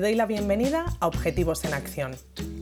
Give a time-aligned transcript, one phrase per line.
[0.00, 2.16] Doy la bienvenida a Objetivos en Acción,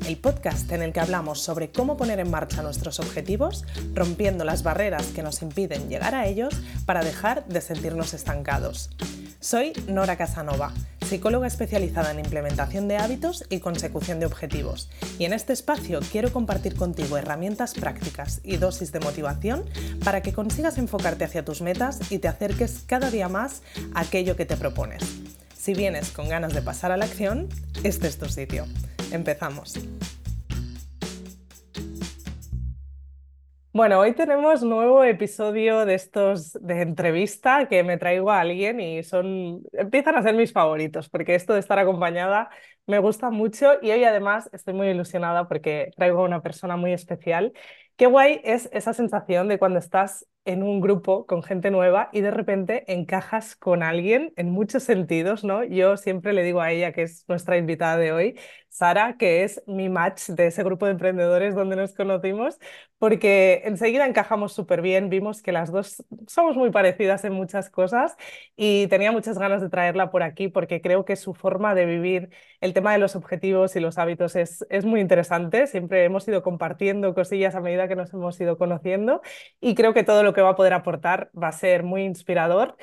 [0.09, 3.65] el podcast en el que hablamos sobre cómo poner en marcha nuestros objetivos,
[3.95, 6.53] rompiendo las barreras que nos impiden llegar a ellos
[6.85, 8.91] para dejar de sentirnos estancados.
[9.39, 10.73] Soy Nora Casanova,
[11.07, 16.33] psicóloga especializada en implementación de hábitos y consecución de objetivos, y en este espacio quiero
[16.33, 19.65] compartir contigo herramientas prácticas y dosis de motivación
[20.05, 23.63] para que consigas enfocarte hacia tus metas y te acerques cada día más
[23.95, 25.28] a aquello que te propones.
[25.69, 27.47] Si vienes con ganas de pasar a la acción,
[27.85, 28.65] este es tu sitio.
[29.13, 29.75] Empezamos.
[33.75, 39.03] Bueno, hoy tenemos nuevo episodio de estos de entrevista que me traigo a alguien y
[39.03, 42.49] son empiezan a ser mis favoritos porque esto de estar acompañada
[42.87, 46.95] me gusta mucho y hoy además estoy muy ilusionada porque traigo a una persona muy
[46.95, 47.53] especial.
[47.99, 52.23] Qué guay es esa sensación de cuando estás en un grupo con gente nueva y
[52.23, 55.63] de repente encajas con alguien en muchos sentidos, ¿no?
[55.63, 58.39] Yo siempre le digo a ella, que es nuestra invitada de hoy,
[58.71, 62.59] Sara, que es mi match de ese grupo de emprendedores donde nos conocimos,
[62.99, 68.17] porque enseguida encajamos súper bien, vimos que las dos somos muy parecidas en muchas cosas
[68.57, 72.31] y tenía muchas ganas de traerla por aquí porque creo que su forma de vivir
[72.61, 75.67] el tema de los objetivos y los hábitos es, es muy interesante.
[75.67, 79.23] Siempre hemos ido compartiendo cosillas a medida que nos hemos ido conociendo
[79.61, 82.77] y creo que todo lo que va a poder aportar va a ser muy inspirador.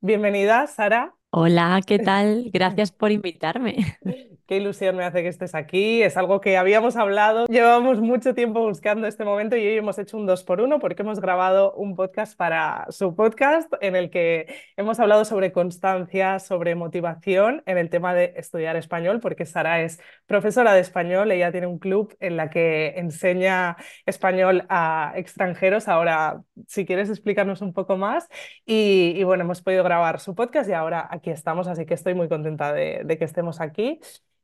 [0.00, 1.14] Bienvenida, Sara.
[1.32, 2.50] Hola, ¿qué tal?
[2.52, 3.76] Gracias por invitarme.
[4.50, 6.02] Qué ilusión me hace que estés aquí.
[6.02, 7.46] Es algo que habíamos hablado.
[7.46, 11.02] Llevamos mucho tiempo buscando este momento y hoy hemos hecho un dos por uno porque
[11.02, 16.74] hemos grabado un podcast para su podcast en el que hemos hablado sobre constancia, sobre
[16.74, 21.30] motivación en el tema de estudiar español, porque Sara es profesora de español.
[21.30, 25.86] Ella tiene un club en la que enseña español a extranjeros.
[25.86, 28.26] Ahora, si quieres explicarnos un poco más.
[28.66, 32.14] Y, y bueno, hemos podido grabar su podcast y ahora aquí estamos, así que estoy
[32.14, 34.00] muy contenta de, de que estemos aquí.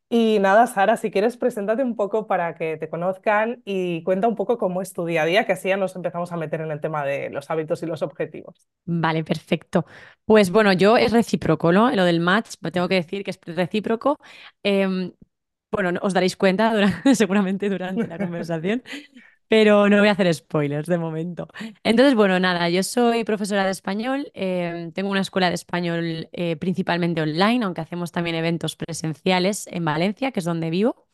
[0.09, 4.37] Y nada, Sara, si quieres, preséntate un poco para que te conozcan y cuenta un
[4.37, 6.71] poco cómo es tu día a día, que así ya nos empezamos a meter en
[6.71, 8.69] el tema de los hábitos y los objetivos.
[8.85, 9.85] Vale, perfecto.
[10.25, 11.91] Pues bueno, yo es recíproco, ¿no?
[11.91, 14.19] Lo del match, tengo que decir que es recíproco.
[14.63, 15.13] Em,
[15.73, 16.73] bueno, os daréis cuenta
[17.15, 18.85] seguramente durante la conversación,
[19.49, 21.49] pero no voy a hacer spoilers de momento.
[21.85, 26.57] Entonces, bueno, nada, yo soy profesora de español, em, tengo una escuela de español eh,
[26.57, 31.07] principalmente online, aunque hacemos también eventos presenciales en Valencia, que es donde vivo.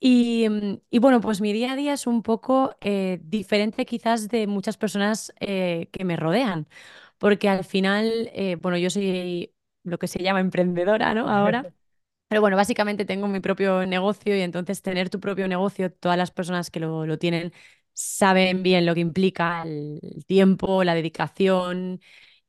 [0.00, 4.46] Y, mm, bueno, pues mi día a día es un poco eh, diferente quizás de
[4.46, 6.68] muchas personas eh, que me rodean,
[7.18, 8.30] porque al final,
[8.62, 9.52] bueno, yo soy
[9.84, 11.28] lo que se llama emprendedora, ¿no?
[11.28, 11.66] Ahora.
[12.28, 16.30] Pero bueno, básicamente tengo mi propio negocio y entonces tener tu propio negocio, todas las
[16.32, 17.52] personas que lo, lo tienen
[17.92, 22.00] saben bien lo que implica el tiempo, la dedicación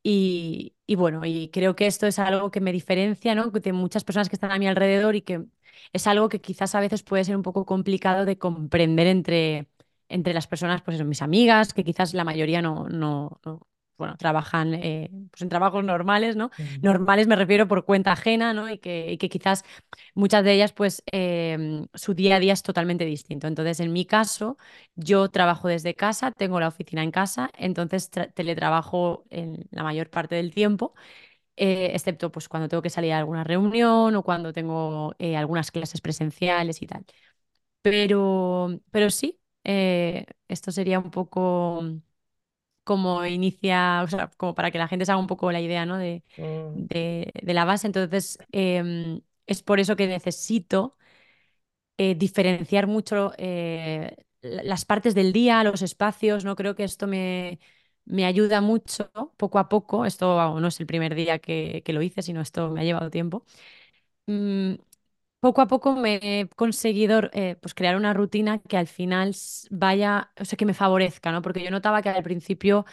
[0.03, 3.49] y, y, bueno, y creo que esto es algo que me diferencia ¿no?
[3.51, 5.45] de muchas personas que están a mi alrededor y que
[5.93, 9.67] es algo que quizás a veces puede ser un poco complicado de comprender entre,
[10.09, 13.39] entre las personas, pues mis amigas, que quizás la mayoría no, no
[13.97, 16.51] bueno, trabajan eh, pues en trabajos normales, ¿no?
[16.81, 18.69] Normales me refiero por cuenta ajena, ¿no?
[18.69, 19.63] Y que, y que quizás
[20.15, 23.47] muchas de ellas, pues em, su día a día es totalmente distinto.
[23.47, 24.57] Entonces, en mi caso,
[24.95, 30.35] yo trabajo desde casa, tengo la oficina en casa, entonces teletrabajo en la mayor parte
[30.35, 30.93] del tiempo.
[31.57, 35.71] Eh, excepto pues cuando tengo que salir a alguna reunión o cuando tengo eh, algunas
[35.71, 37.05] clases presenciales y tal.
[37.81, 39.39] Pero, pero sí,
[40.47, 41.83] esto sería un poco
[42.87, 45.85] como inicia, o sea, como para que la gente se haga un poco la idea,
[45.87, 45.97] ¿no?
[45.99, 46.87] De, Mm.
[46.89, 47.87] de, de la base.
[47.87, 50.97] Entonces, em, es por eso que necesito
[51.97, 56.55] eh, diferenciar mucho eh, las partes del día, los espacios, ¿no?
[56.55, 57.59] Creo que esto me,
[58.05, 60.05] me ayuda mucho, poco a poco.
[60.05, 63.09] Esto no es el primer día que, que lo hice, sino esto me ha llevado
[63.09, 63.45] tiempo.
[64.27, 64.75] Mm,
[65.39, 69.35] poco a poco me he conseguido eh, pues crear una rutina que al final
[69.71, 71.41] vaya, o sea, que me favorezca, ¿no?
[71.41, 72.85] Porque yo notaba que al principio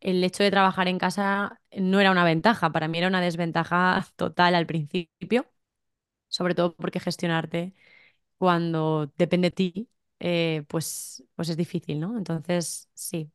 [0.00, 4.06] el hecho de trabajar en casa no era una ventaja, para mí era una desventaja
[4.16, 5.46] total al principio,
[6.28, 7.74] sobre todo porque gestionarte
[8.38, 9.90] cuando depende de ti,
[10.20, 12.18] eh, pues, pues es difícil, ¿no?
[12.18, 13.30] Entonces, sí.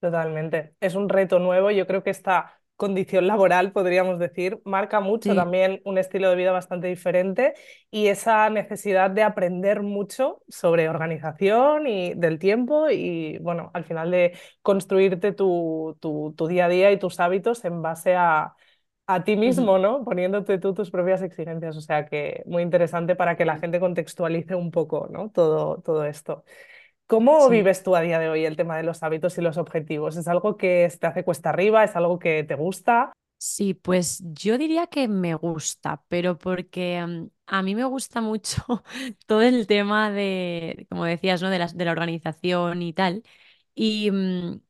[0.00, 0.76] Totalmente.
[0.80, 1.70] Es un reto nuevo.
[1.70, 5.34] Yo creo que esta condición laboral, podríamos decir, marca mucho Sí.
[5.34, 7.54] también un estilo de vida bastante diferente
[7.90, 14.10] y esa necesidad de aprender mucho sobre organización y del tiempo y, bueno, al final
[14.10, 18.54] de construirte tu, tu, tu día a día y tus hábitos en base a,
[19.06, 20.04] a ti mismo, ¿no?
[20.04, 21.76] Poniéndote tú tus propias exigencias.
[21.76, 25.30] O sea que muy interesante para que la gente contextualice un poco, ¿no?
[25.30, 26.44] Todo, todo esto.
[27.06, 27.50] ¿Cómo Sí.
[27.50, 30.16] vives tú a día de hoy el tema de los hábitos y los objetivos?
[30.16, 31.84] ¿Es algo que te hace cuesta arriba?
[31.84, 33.12] ¿Es algo que te gusta?
[33.38, 38.64] Sí, pues yo diría que me gusta, pero porque mm, a mí me gusta mucho
[39.26, 41.50] todo el tema de, como decías, ¿no?
[41.50, 43.22] De la, de la organización y tal.
[43.74, 44.60] Y, mm,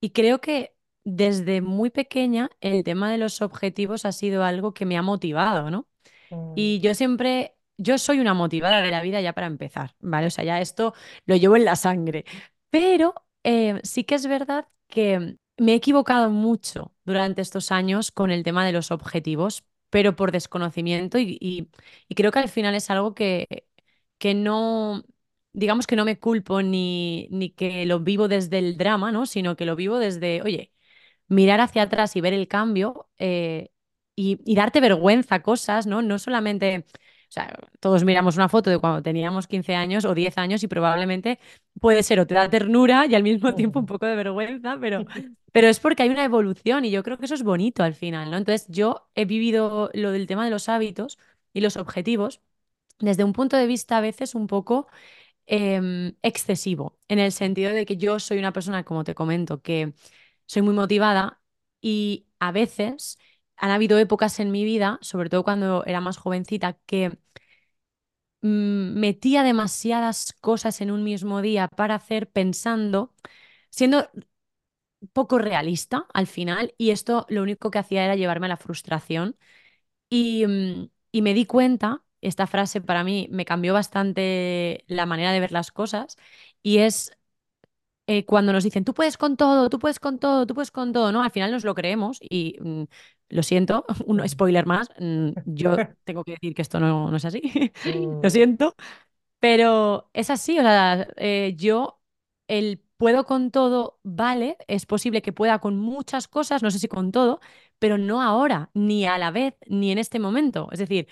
[0.00, 0.74] y creo que
[1.04, 5.70] desde muy pequeña el tema de los objetivos ha sido algo que me ha motivado,
[5.70, 5.88] ¿no?
[6.30, 10.28] Mm, Y yo siempre, yo soy una motivada de la vida ya para empezar, ¿vale?
[10.28, 10.94] O sea, ya esto
[11.26, 12.24] lo llevo en la sangre.
[12.70, 13.14] Pero
[13.44, 18.42] eh, sí que es verdad que me he equivocado mucho durante estos años con el
[18.44, 21.68] tema de los objetivos, pero por desconocimiento y, y-
[22.14, 23.66] creo que al final es algo que,
[24.18, 25.04] que no,
[25.52, 29.26] digamos que no me culpo ni, ni que lo vivo desde el drama, ¿no?
[29.26, 30.72] Sino que lo vivo desde, oye
[31.28, 33.70] mirar hacia atrás y ver el cambio eh,
[34.16, 36.02] y, y darte vergüenza cosas, ¿no?
[36.02, 36.86] No solamente,
[37.28, 40.68] o sea, todos miramos una foto de cuando teníamos 15 años o 10 años y
[40.68, 41.38] probablemente
[41.80, 45.04] puede ser o te da ternura y al mismo tiempo un poco de vergüenza, pero,
[45.52, 48.30] pero es porque hay una evolución y yo creo que eso es bonito al final,
[48.30, 48.38] ¿no?
[48.38, 51.18] Entonces yo he vivido lo del tema de los hábitos
[51.52, 52.40] y los objetivos
[52.98, 54.88] desde un punto de vista a veces un poco
[55.46, 59.94] em, excesivo, en el sentido de que yo soy una persona, como te comento, que
[60.46, 61.40] soy muy motivada
[61.80, 63.18] y a veces
[63.58, 67.18] han habido épocas en mi vida, sobre todo cuando era más jovencita, que
[68.42, 73.14] mm, metía demasiadas cosas en un mismo día para hacer pensando,
[73.70, 74.08] siendo
[75.12, 79.36] poco realista al final, y esto lo único que hacía era llevarme a la frustración.
[80.10, 85.32] Y, mm, y me di cuenta, esta frase para mí me cambió bastante la manera
[85.32, 86.16] de ver las cosas,
[86.62, 87.12] y es
[88.06, 90.92] eh, cuando nos dicen, tú puedes con todo, tú puedes con todo, tú puedes con
[90.92, 91.22] todo, ¿no?
[91.22, 92.84] Al final nos lo creemos y mm,
[93.28, 97.24] lo siento, un spoiler más, mm, yo tengo que decir que esto no, no es
[97.24, 97.42] así,
[98.22, 98.76] lo mm, siento,
[99.40, 102.00] pero es así, o sea, eh, yo
[102.48, 106.88] el puedo con todo, vale, es posible que pueda con muchas cosas, no sé si
[106.88, 107.40] con todo,
[107.78, 110.68] pero no ahora, ni a la vez, ni en este momento.
[110.72, 111.08] Es decir,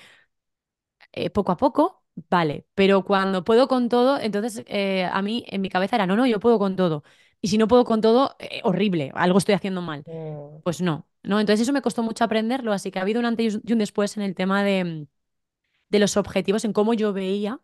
[1.13, 5.61] eh, poco a poco, vale, pero cuando puedo con todo, entonces eh, a mí en
[5.61, 7.03] mi cabeza era, no, no, yo puedo con todo.
[7.41, 10.07] Y si no puedo con todo, horrible, algo estoy haciendo mal.
[10.07, 11.41] mm, Pues no, ¿no?
[11.41, 14.17] Entonces eso me costó mucho aprenderlo, así que ha habido un antes y un después
[14.19, 15.09] en el tema de,
[15.89, 17.61] de los objetivos, en cómo yo veía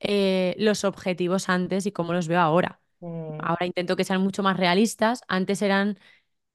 [0.00, 2.80] eh, los objetivos antes y cómo los veo ahora.
[3.00, 5.98] mm, Ahora intento que sean mucho más realistas, antes eran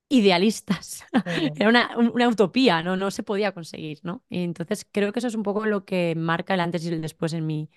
[0.10, 1.06] idealistas.
[1.26, 1.56] mm.
[1.56, 2.98] Era una, un- una utopía, ¿no?
[2.98, 4.24] No se podía conseguir, ¿no?
[4.30, 7.02] Y entonces creo que eso es un poco lo que marca el antes y el
[7.02, 7.70] después en mí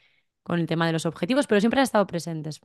[0.43, 2.61] con el tema de los objetivos, pero siempre han estado presentes.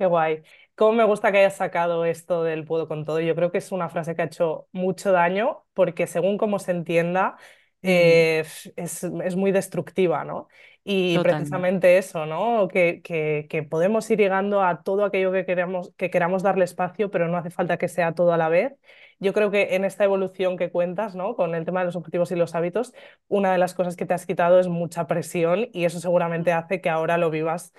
[0.00, 0.42] Qué guay.
[0.76, 3.20] Cómo me gusta que hayas sacado esto del puedo con todo.
[3.20, 6.70] Yo creo que es una frase que ha hecho mucho daño porque según cómo se
[6.70, 7.36] entienda,
[7.82, 8.44] eh,
[8.76, 10.48] es, es muy destructiva, ¿no?
[10.82, 11.20] Y totalmente.
[11.20, 12.66] precisamente eso, ¿no?
[12.68, 17.10] Que, que, que podemos ir llegando a todo aquello que queramos, que queramos darle espacio,
[17.10, 18.72] pero no hace falta que sea todo a la vez.
[19.18, 21.36] Yo creo que en esta evolución que cuentas, ¿no?
[21.36, 22.94] Con el tema de los objetivos y los hábitos,
[23.28, 26.80] una de las cosas que te has quitado es mucha presión y eso seguramente hace
[26.80, 27.74] que ahora lo vivas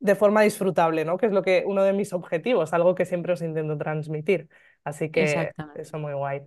[0.00, 1.16] de forma disfrutable, ¿no?
[1.18, 4.48] Que es lo que uno de mis objetivos, algo que siempre os intento transmitir.
[4.84, 6.42] Así que eso muy guay.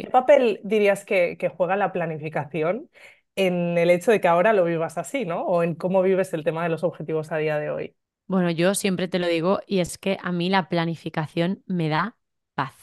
[0.00, 0.10] ¿Qué Sí.
[0.10, 2.90] papel dirías que, que juega la planificación
[3.36, 5.42] en el hecho de que ahora lo vivas así, ¿no?
[5.46, 7.96] O en cómo vives el tema de los objetivos a día de hoy.
[8.26, 12.16] Bueno, yo siempre te lo digo y es que a mí la planificación me da
[12.54, 12.74] paz,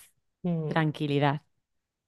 [0.43, 1.41] Mm, tranquilidad,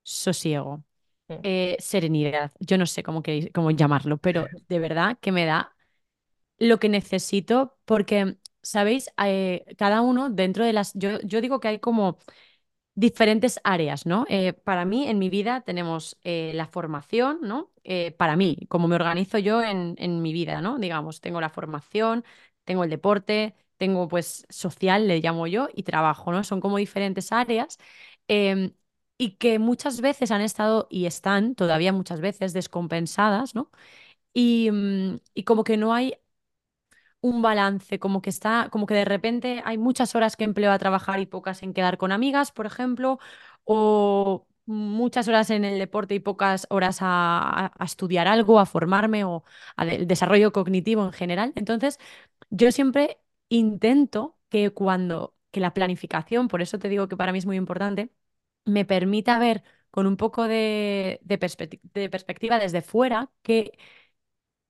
[0.04, 0.84] sosiego,
[1.30, 2.54] mm, eh, serenidad.
[2.60, 5.76] Yo no sé cómo queréis, cómo llamarlo, pero de verdad que me da
[6.62, 9.12] lo que necesito porque, ¿sabéis?
[9.78, 10.94] Cada uno dentro de las...
[10.94, 12.18] Yo, yo digo que hay como
[12.96, 14.26] diferentes áreas, ¿no?
[14.30, 17.72] Eh, para mí, en mi vida tenemos eh, la formación, ¿no?
[17.84, 20.78] Eh, para mí, como me organizo yo en, en mi vida, ¿no?
[20.80, 22.26] Digamos, tengo la formación,
[22.66, 26.44] tengo el deporte, tengo pues social, le llamo yo, y trabajo, ¿no?
[26.44, 27.80] Son como diferentes áreas
[28.28, 28.74] em,
[29.18, 33.72] y que muchas veces han estado y están todavía muchas veces descompensadas, ¿no?
[34.34, 36.16] Y, mm, y como que no hay
[37.22, 40.80] un balance, como que está, como que de repente hay muchas horas que empleo a
[40.80, 43.20] trabajar y pocas en quedar con amigas, por ejemplo,
[43.64, 49.44] o muchas horas en el deporte y pocas horas a, estudiar algo, a formarme o
[49.76, 51.54] al desarrollo cognitivo en general.
[51.56, 52.00] Entonces,
[52.50, 57.40] yo siempre intento que cuando, que la planificación, por eso te digo que para mí
[57.40, 58.12] es muy importante,
[58.66, 61.38] me permita ver con un poco de, de
[62.10, 63.78] perspectiva desde fuera que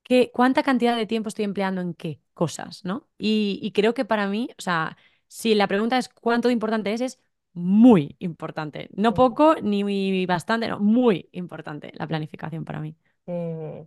[0.04, 3.08] qué, cuánta cantidad de tiempo estoy empleando en qué cosas, ¿no?
[3.18, 6.94] Y, y creo que para mí, o sea, si la pregunta es cuánto de importante
[6.94, 7.20] es, es
[7.54, 8.90] muy importante.
[8.96, 12.96] No poco ni bastante, no, muy importante la planificación para mí.
[13.26, 13.82] mm.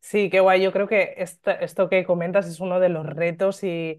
[0.00, 0.62] Sí, qué guay.
[0.62, 3.98] Yo creo que esta- esto que comentas es uno de los retos y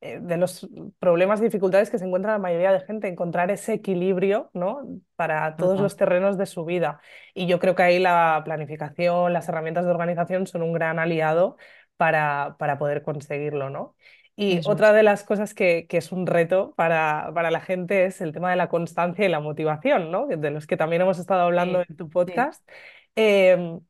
[0.00, 4.50] de los problemas y dificultades que se encuentra la mayoría de gente, encontrar ese equilibrio,
[4.54, 4.82] ¿no?
[5.16, 7.00] para todos los terrenos de su vida.
[7.34, 11.56] Y yo creo que ahí la planificación, las herramientas de organización son un gran aliado
[11.96, 13.96] para, para poder conseguirlo, ¿no?
[14.36, 18.06] Y Eso otra de las cosas que, que es un reto para, para la gente
[18.06, 20.26] es el tema de la constancia y la motivación, ¿no?
[20.26, 22.32] De los que también hemos estado hablando Sí, en tu sí.
[22.38, 22.66] podcast.
[23.16, 23.80] Em,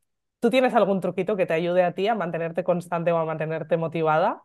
[0.40, 3.76] ¿tú tienes algún truquito que te ayude a ti a mantenerte constante o a mantenerte
[3.76, 4.42] motivada?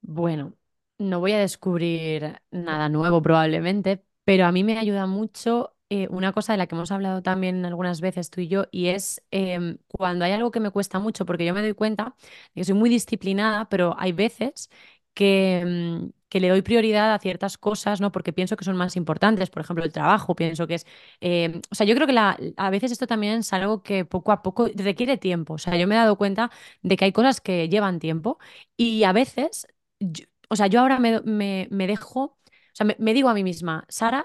[0.00, 0.54] Bueno,
[0.98, 6.32] no voy a descubrir nada nuevo probablemente, pero a mí me ayuda mucho eh, una
[6.32, 9.78] cosa de la que hemos hablado también algunas veces tú y yo, y es em,
[9.88, 12.14] cuando hay algo que me cuesta mucho, porque yo me doy cuenta
[12.54, 14.70] que soy muy disciplinada, pero hay veces
[15.14, 18.12] que, em, que le doy prioridad a ciertas cosas, ¿no?
[18.12, 20.86] Porque pienso que son más importantes, por ejemplo, el trabajo, pienso que es...
[21.20, 22.14] em, o sea, yo creo que
[22.56, 25.86] a veces esto también es algo que poco a poco requiere tiempo, o sea, yo
[25.88, 26.50] me he dado cuenta
[26.82, 28.38] de que hay cosas que llevan tiempo.
[28.76, 29.66] Y a veces
[30.00, 32.38] yo- o sea, yo ahora me, me- me dejo, o
[32.72, 34.24] sea, me, me digo a mí misma, Sara,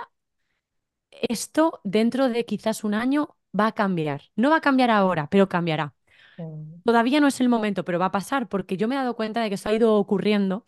[1.12, 4.24] esto dentro de quizás un año va a cambiar.
[4.36, 5.94] No va a cambiar ahora, pero cambiará.
[6.38, 9.16] Mm, Todavía no es el momento, pero va a pasar porque yo me he dado
[9.16, 10.66] cuenta de que esto ha ido ocurriendo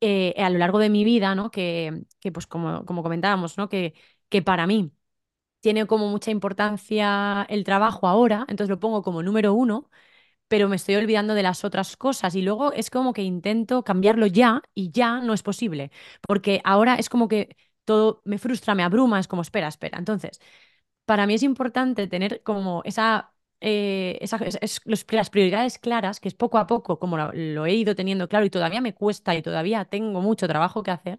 [0.00, 1.50] eh, a lo largo de mi vida, ¿no?
[1.50, 3.68] Que, que pues como, como comentábamos, ¿no?
[3.68, 3.94] Que,
[4.30, 4.92] que para mí
[5.60, 9.90] tiene como mucha importancia el trabajo ahora, entonces lo pongo como número uno
[10.48, 14.26] pero me estoy olvidando de las otras cosas y luego es como que intento cambiarlo
[14.26, 15.90] ya y ya no es posible,
[16.26, 19.98] porque ahora es como que todo me frustra, me abruma, es como, espera, espera.
[19.98, 20.40] Entonces,
[21.04, 23.32] para mí es importante tener como esa...
[23.60, 24.18] eh,
[24.60, 28.28] es- las prioridades claras, que es poco a poco, como lo, lo he ido teniendo
[28.28, 31.18] claro y todavía me cuesta y todavía tengo mucho trabajo que hacer,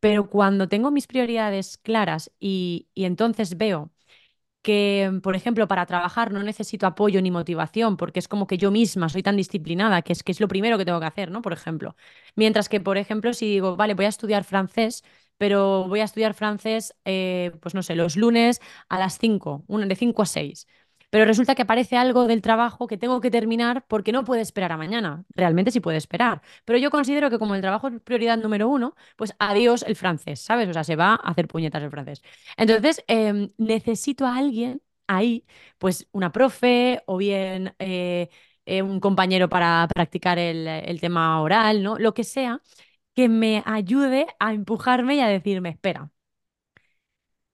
[0.00, 3.92] pero cuando tengo mis prioridades claras y, y entonces veo
[4.62, 8.70] que, por ejemplo, para trabajar no necesito apoyo ni motivación, porque es como que yo
[8.70, 11.42] misma soy tan disciplinada que es que es lo primero que tengo que hacer, ¿no?
[11.42, 11.96] Por ejemplo.
[12.36, 15.02] Mientras que, por ejemplo, si digo, vale, voy a estudiar francés,
[15.38, 19.86] pero voy a estudiar francés, eh, pues no sé, los lunes a las 5, una,
[19.86, 20.66] de 5 a 6.
[21.10, 24.72] Pero resulta que aparece algo del trabajo que tengo que terminar porque no puede esperar
[24.72, 25.24] a mañana.
[25.34, 26.40] Realmente sí puede esperar.
[26.64, 30.40] Pero yo considero que como el trabajo es prioridad número uno, pues adiós el francés,
[30.40, 30.68] ¿sabes?
[30.68, 32.22] O sea, se va a hacer puñetas el francés.
[32.56, 35.44] Entonces, em, necesito a alguien ahí,
[35.78, 38.28] pues una profe o bien eh,
[38.66, 41.98] eh, un compañero para practicar el, el tema oral, ¿no?
[41.98, 42.60] Lo que sea,
[43.14, 46.10] que me ayude a empujarme y a decirme, espera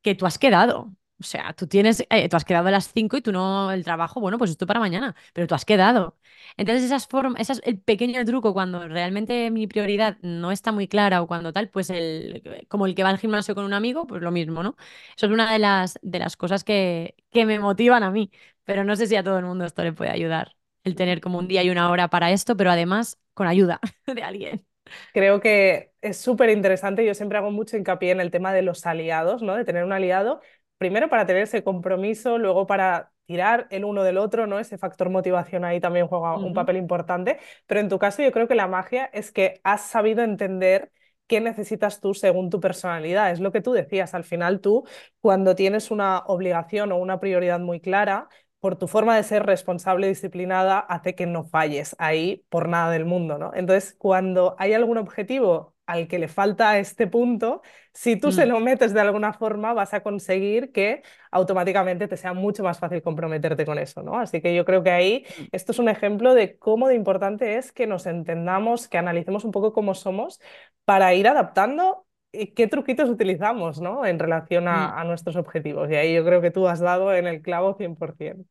[0.03, 0.93] que tú has quedado.
[1.19, 3.85] O sea, tú tienes, eh, tú has quedado a las 5 y tú no, el
[3.85, 6.19] trabajo, bueno, pues esto para mañana, pero tú has quedado.
[6.59, 11.23] Entonces, esas formas, esas, el pequeño truco cuando realmente mi prioridad no está muy clara
[11.23, 14.21] o cuando tal, pues el, como el que va al gimnasio con un amigo, pues
[14.23, 14.77] lo mismo, ¿no?
[15.17, 18.31] Eso es una de las, de las cosas que, que me motivan a mí,
[18.65, 20.55] pero no sé si a todo el mundo esto le puede ayudar,
[20.85, 24.23] el tener como un día y una hora para esto, pero además con ayuda de
[24.23, 24.67] alguien.
[25.13, 27.05] Creo que es súper interesante.
[27.07, 29.57] Yo siempre hago mucho hincapié en el tema de los aliados, ¿no?
[29.57, 30.41] De tener un aliado,
[30.79, 34.59] primero para tener ese compromiso, luego para tirar el uno del otro, ¿no?
[34.59, 37.39] Ese factor motivación ahí también juega un papel importante.
[37.67, 40.93] Pero en tu caso, yo creo que la magia es que has sabido entender
[41.27, 43.31] qué necesitas tú según tu personalidad.
[43.31, 44.15] Es lo que tú decías.
[44.15, 44.85] Al final, tú,
[45.21, 48.29] cuando tienes una obligación o una prioridad muy clara,
[48.61, 52.91] por tu forma de ser responsable y disciplinada, hace que no falles ahí por nada
[52.91, 53.53] del mundo, ¿no?
[53.55, 57.63] Entonces, cuando hay algún objetivo al que le falta este punto,
[57.93, 62.17] si tú se mm, lo metes de alguna forma, vas a conseguir que automáticamente te
[62.17, 64.19] sea mucho más fácil comprometerte con eso, ¿no?
[64.19, 67.57] Así que yo creo que ahí mm, esto es un ejemplo de cómo de importante
[67.57, 70.41] es que nos entendamos, que analicemos un poco cómo somos
[70.85, 74.05] para ir adaptando y qué truquitos utilizamos, ¿no?
[74.05, 74.69] En relación mm.
[74.69, 75.91] a, a nuestros objetivos.
[75.91, 78.45] Y ahí yo creo que tú has dado en el clavo 100%.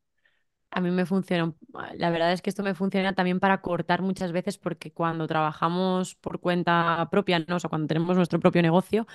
[0.76, 1.54] A mí me funciona.
[1.94, 6.16] La verdad es que esto me funciona también para cortar muchas veces porque cuando trabajamos
[6.16, 7.56] por cuenta propia, ¿no?
[7.56, 9.06] O sea, cuando tenemos nuestro propio negocio,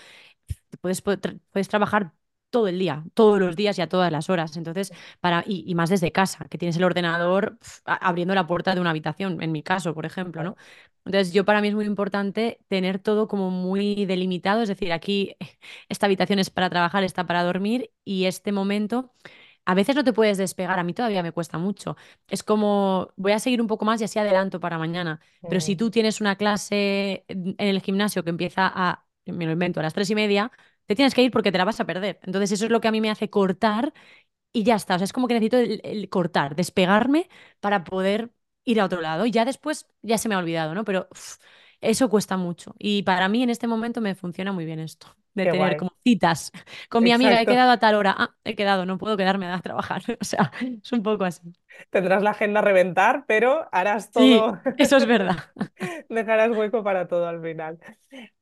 [0.82, 2.14] puedes, puedes trabajar
[2.50, 4.58] todo el día, todos los días y a todas las horas.
[4.58, 8.90] Entonces, para, y, más desde casa, que tienes el ordenador abriendo la puerta de una
[8.92, 10.56] habitación, en mi caso, por ejemplo, ¿no?
[11.06, 15.36] Entonces, yo para mí es muy importante tener todo como muy delimitado, es decir, aquí
[15.90, 19.14] esta habitación es para trabajar, está para dormir y este momento
[19.66, 21.96] a veces no te puedes despegar, a mí todavía me cuesta mucho.
[22.28, 25.20] Es como, voy a seguir un poco más y así adelanto para mañana.
[25.48, 29.52] Pero si Mm, tú tienes una clase en el gimnasio que empieza a, me lo
[29.52, 30.52] invento, a las tres y media,
[30.86, 32.20] te tienes que ir porque te la vas a perder.
[32.24, 33.94] Entonces eso es lo que a mí me hace cortar
[34.54, 34.96] y ya está.
[34.96, 38.32] O sea, es como que necesito el, el cortar, despegarme para poder
[38.66, 39.26] ir a otro lado.
[39.26, 40.84] Y ya después ya se me ha olvidado, ¿no?
[40.86, 41.08] Pero
[41.82, 42.76] eso cuesta mucho.
[42.80, 45.78] Y para mí en este momento me funciona muy bien esto, de qué tener guay.
[45.78, 46.52] como citas
[46.90, 47.42] con mi amiga.
[47.42, 48.16] He quedado a tal hora.
[48.18, 50.04] Ah, he quedado, no puedo quedarme a trabajar.
[50.22, 50.52] O sea,
[50.84, 51.42] es un poco así.
[51.90, 55.38] Tendrás la agenda a reventar, pero harás Sí, todo, eso es verdad.
[56.10, 57.80] dejarás hueco para todo al final.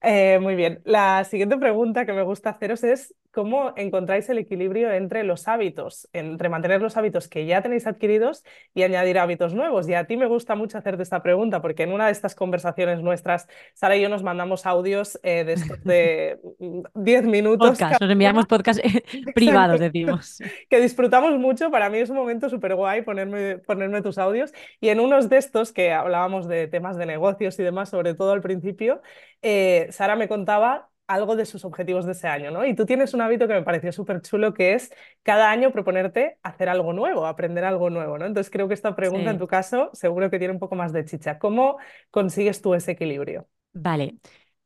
[0.01, 0.81] Eh, muy bien.
[0.83, 6.09] La siguiente pregunta que me gusta haceros es ¿cómo encontráis el equilibrio entre los hábitos,
[6.13, 8.43] entre mantener los hábitos que ya tenéis adquiridos
[8.73, 9.87] y añadir hábitos nuevos?
[9.87, 13.01] Y a ti me gusta mucho hacerte esta pregunta porque en una de estas conversaciones
[13.01, 17.93] nuestras, Sara y yo nos mandamos audios eh, de estos de mm, 10 minutos Podcast,
[17.93, 18.47] cada nos enviamos una.
[18.47, 18.79] podcast
[19.35, 20.39] privados, decimos.
[20.69, 21.69] Que disfrutamos mucho.
[21.71, 24.51] Para mí es un momento súper guay ponerme, ponerme tus audios.
[24.79, 28.31] Y en unos de estos que hablábamos de temas de negocios y demás, sobre todo
[28.31, 29.01] al principio,
[29.41, 32.65] eh, Sara me contaba algo de sus objetivos de ese año, ¿no?
[32.65, 34.91] Y tú tienes un hábito que me pareció súper chulo, que es
[35.23, 38.25] cada año proponerte hacer algo nuevo, aprender algo nuevo, ¿no?
[38.25, 41.05] Entonces creo que esta pregunta en tu caso seguro que tiene un poco más de
[41.05, 41.39] chicha.
[41.39, 41.77] ¿Cómo
[42.11, 43.47] consigues tú ese equilibrio?
[43.73, 44.17] Vale.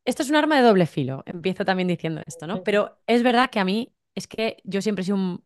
[0.04, 1.22] Esto es un arma de doble filo.
[1.26, 2.62] Empiezo también diciendo esto, ¿no?
[2.62, 5.43] Pero es verdad que a mí es que yo siempre he sido un-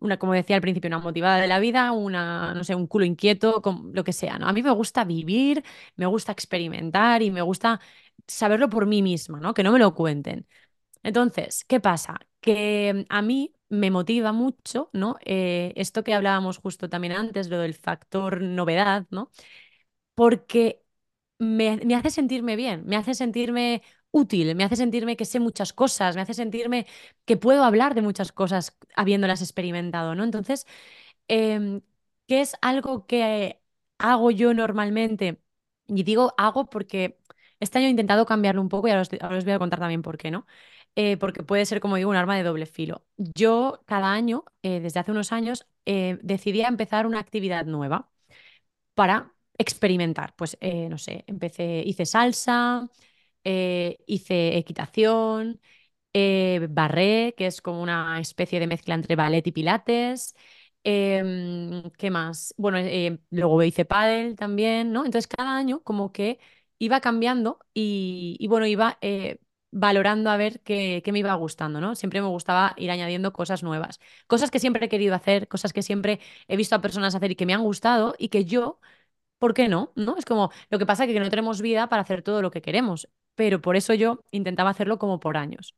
[0.00, 3.04] una, como decía al principio, una motivada de la vida, una, no sé, un culo
[3.04, 4.48] inquieto, con lo que sea, ¿no?
[4.48, 5.64] A mí me gusta vivir,
[5.96, 7.80] me gusta experimentar y me gusta
[8.26, 9.54] saberlo por mí misma, ¿no?
[9.54, 10.46] Que no me lo cuenten.
[11.02, 12.18] Entonces, ¿qué pasa?
[12.40, 15.16] Que a mí me motiva mucho, ¿no?
[15.24, 19.30] Eh, esto que hablábamos justo también antes, lo del factor novedad, ¿no?
[20.14, 20.82] Porque
[21.38, 23.82] me, me hace sentirme bien, me hace sentirme
[24.16, 26.86] útil, me hace sentirme que sé muchas cosas, me hace sentirme
[27.24, 30.24] que puedo hablar de muchas cosas habiéndolas experimentado, ¿no?
[30.24, 30.66] Entonces,
[31.28, 31.80] em,
[32.26, 33.60] ¿qué es algo que
[33.98, 35.40] hago yo normalmente?
[35.88, 37.18] Y digo hago porque
[37.60, 40.18] este año he intentado cambiarlo un poco y ahora os, voy a contar también por
[40.18, 40.46] qué, ¿no?
[40.96, 43.04] Eh, porque puede ser, como digo, un arma de doble filo.
[43.16, 48.10] Yo cada año, eh, desde hace unos años, eh, decidí empezar una actividad nueva
[48.94, 50.34] para experimentar.
[50.36, 52.88] Pues, eh, no sé, empecé, hice salsa,
[53.46, 55.60] eh, hice equitación,
[56.14, 60.34] eh, barré, que es como una especie de mezcla entre ballet y pilates.
[60.84, 62.54] Em, ¿qué más?
[62.56, 65.04] Bueno, eh, luego hice pádel también, ¿no?
[65.04, 66.38] Entonces cada año como que
[66.78, 69.40] iba cambiando y, bueno, iba eh,
[69.72, 71.94] valorando a ver qué, qué me iba gustando, ¿no?
[71.96, 73.98] Siempre me gustaba ir añadiendo cosas nuevas,
[74.28, 77.36] cosas que siempre he querido hacer, cosas que siempre he visto a personas hacer y
[77.36, 78.80] que me han gustado y que yo
[79.38, 79.92] ¿Por qué no?
[79.96, 80.16] ¿No?
[80.16, 82.62] Es como lo que pasa es que no tenemos vida para hacer todo lo que
[82.62, 85.74] queremos, pero por eso yo intentaba hacerlo como por años.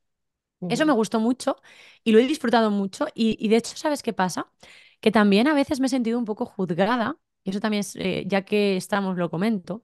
[0.69, 1.57] Eso me gustó mucho
[2.05, 4.51] y lo he disfrutado mucho y, y de hecho, ¿sabes qué pasa?
[5.01, 8.25] Que también a veces me he sentido un poco juzgada, y eso también es, eh,
[8.27, 9.83] ya que estamos, lo comento,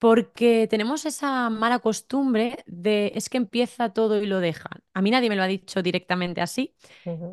[0.00, 4.82] porque tenemos esa mala costumbre de es que empieza todo y lo dejan.
[4.94, 6.74] A mí nadie me lo ha dicho directamente así,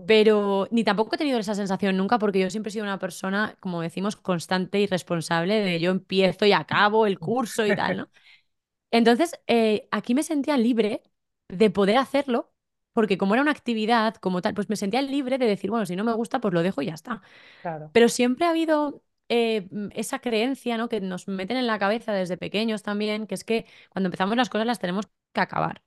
[0.06, 3.56] pero ni tampoco he tenido esa sensación nunca porque yo siempre he sido una persona,
[3.62, 8.10] como decimos, constante y responsable de yo empiezo y acabo el curso y tal, ¿no?
[8.92, 11.04] Entonces, eh, aquí me sentía libre
[11.50, 12.54] de poder hacerlo
[12.94, 15.96] porque como era una actividad como tal, pues me sentía libre de decir, bueno, si
[15.96, 17.22] no me gusta, pues lo dejo y ya está.
[17.62, 17.92] Claro.
[17.94, 20.90] Pero siempre ha habido eh, mm, esa creencia, ¿no?
[20.90, 24.50] que nos meten en la cabeza desde pequeños también, que es que cuando empezamos las
[24.50, 25.82] cosas las tenemos que acabar.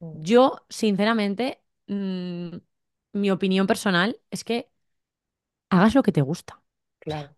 [0.00, 2.56] Mm, Yo, sinceramente, mm,
[3.14, 4.70] mi opinión personal es que
[5.70, 6.60] hagas lo que te gusta.
[7.00, 7.36] Claro.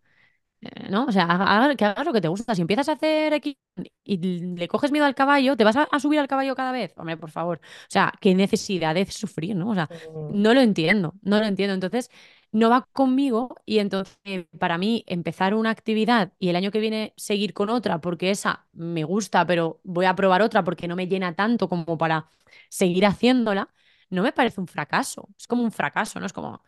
[0.60, 1.04] Eh, ¿no?
[1.06, 2.54] O sea, haga- que hagas lo que te gusta.
[2.54, 3.56] Si empiezas a hacer X
[4.04, 4.16] y
[4.56, 6.92] le coges miedo al caballo, ¿te vas a, a subir al caballo cada vez?
[6.96, 7.60] Hombre, por favor.
[7.62, 9.70] O sea, qué necesidad de sufrir, ¿no?
[9.70, 11.74] O sea, Mm, no lo entiendo, no lo entiendo.
[11.74, 12.10] Entonces,
[12.52, 16.80] no va conmigo y entonces, eh, para mí, empezar una actividad y el año que
[16.80, 20.96] viene seguir con otra, porque esa me gusta, pero voy a probar otra porque no
[20.96, 22.28] me llena tanto como para
[22.70, 23.68] seguir haciéndola,
[24.10, 25.28] no me parece un fracaso.
[25.38, 26.26] Es como un fracaso, ¿no?
[26.26, 26.62] Es como...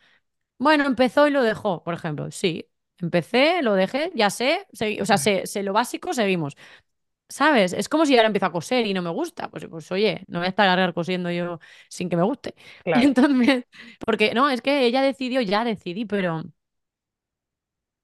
[0.58, 2.30] Bueno, empezó y lo dejó, por ejemplo.
[2.30, 2.68] Sí,
[3.00, 4.66] empecé, lo dejé, ya sé,
[5.00, 6.56] o sea, sé, sé lo básico, seguimos.
[7.30, 7.72] ¿Sabes?
[7.74, 9.50] Es como si ahora empiezo a coser y no me gusta.
[9.50, 12.56] Pues, pues oye, no voy a estar largar cosiendo yo sin que me guste.
[12.84, 13.14] Claro.
[13.14, 13.66] Entonces,
[14.06, 16.44] porque no, es que ella decidió, ya decidí, pero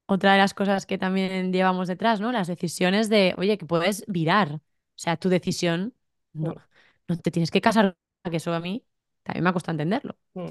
[0.06, 2.32] otra de las cosas que también llevamos detrás, ¿no?
[2.32, 4.52] Las decisiones de, oye, que puedes virar.
[4.54, 4.60] O
[4.96, 5.94] sea, tu decisión,
[6.40, 6.60] no, Mm,
[7.08, 7.96] no te tienes que casar,
[8.30, 8.84] que eso a mí
[9.22, 10.16] también me ha costado entenderlo.
[10.34, 10.48] mm.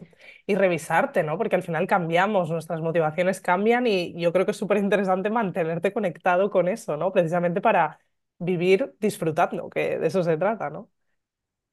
[0.47, 1.38] Y revisarte, ¿no?
[1.38, 5.93] Porque al final cambiamos, nuestras motivaciones cambian y yo creo que es súper interesante mantenerte
[5.93, 7.11] conectado con eso, ¿no?
[7.11, 7.99] Precisamente para
[8.39, 10.91] vivir disfrutando, que de eso se trata, ¿no?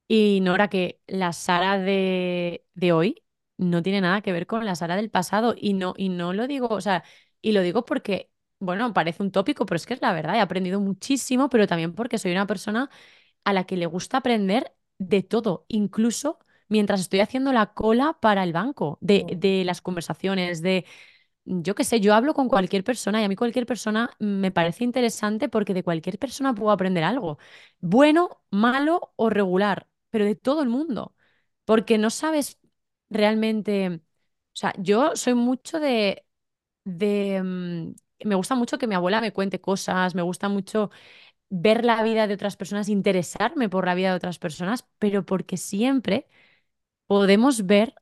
[0.09, 3.25] Y Nora, que la Sara de, de hoy
[3.57, 5.55] no tiene nada que ver con la Sara del pasado.
[5.57, 7.03] Y no, y no lo digo, o sea,
[7.40, 10.35] y lo digo porque, bueno, parece un tópico, pero es que es la verdad.
[10.37, 12.90] He aprendido muchísimo, pero también porque soy una persona
[13.44, 18.44] a la que le gusta aprender de todo, incluso mientras estoy haciendo la cola para
[18.44, 20.87] el banco, de, Mm, de las conversaciones, de
[21.44, 24.85] yo qué sé, yo hablo con cualquier persona y a mí cualquier persona me parece
[24.85, 27.38] interesante porque de cualquier persona puedo aprender algo,
[27.81, 31.14] bueno, malo o regular, pero de todo el mundo,
[31.64, 32.59] porque no sabes
[33.11, 34.00] realmente, o
[34.55, 36.24] sea, yo soy mucho de,
[36.85, 37.42] de...
[37.42, 37.94] mm,
[38.28, 40.90] me gusta mucho que mi abuela me cuente cosas, me gusta mucho
[41.50, 45.57] ver la vida de otras personas, interesarme por la vida de otras personas, pero porque
[45.59, 46.28] siempre
[47.07, 47.94] podemos ver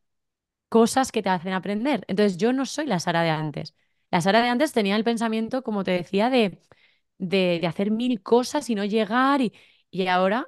[0.71, 2.05] cosas que te hacen aprender.
[2.09, 3.77] Entonces, yo no soy la Sara de antes.
[4.13, 6.61] La Sara de antes tenía el pensamiento, como te decía, de,
[7.19, 9.53] de, de hacer mil cosas y no llegar, y,
[9.91, 10.47] y ahora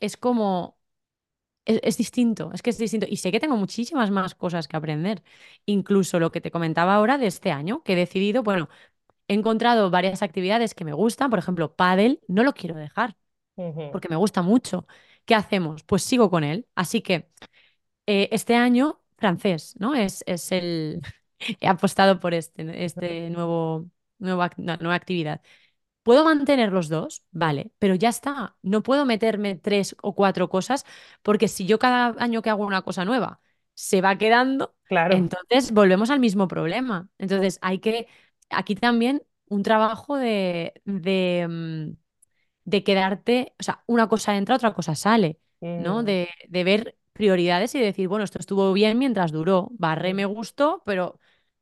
[0.00, 0.78] es como,
[1.64, 3.06] es, es distinto, es que es distinto.
[3.08, 5.22] Y sé que tengo muchísimas más cosas que aprender.
[5.66, 8.68] Incluso lo que te comentaba ahora de este año, que he decidido, bueno,
[9.28, 13.16] he encontrado varias actividades que me gustan, por ejemplo, pádel, no lo quiero dejar
[13.90, 14.86] porque me gusta mucho.
[15.26, 15.84] ¿Qué hacemos?
[15.84, 16.66] Pues sigo con él.
[16.76, 17.30] Así que
[18.06, 19.94] eh, este año, francés, ¿no?
[19.96, 21.02] Es, es el...
[21.60, 25.42] He apostado por este, este nuevo, nuevo no, nueva actividad.
[26.02, 27.24] ¿Puedo mantener los dos?
[27.32, 28.56] Vale, pero ya está.
[28.62, 30.84] No puedo meterme tres o cuatro cosas
[31.22, 33.40] porque si yo cada año que hago una cosa nueva
[33.74, 35.28] se va quedando, Claro.
[35.30, 37.08] entonces volvemos al mismo problema.
[37.18, 38.08] Entonces hay que,
[38.50, 41.96] aquí también un trabajo de, de, mm,
[42.64, 45.40] de quedarte, o sea, una cosa entra, otra cosa sale,
[45.76, 46.02] ¿no?
[46.02, 50.16] Mm, De, de ver prioridades y decir, bueno, esto estuvo bien mientras duró, Barré mm,
[50.16, 51.18] me gustó, pero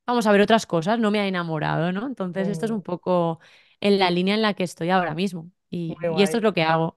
[0.07, 2.07] vamos a ver otras cosas, no me ha enamorado, ¿no?
[2.07, 2.75] Entonces esto es mm.
[2.75, 3.41] un poco
[3.81, 6.63] en la línea en la que estoy ahora mismo y, y esto es lo que
[6.63, 6.97] hago.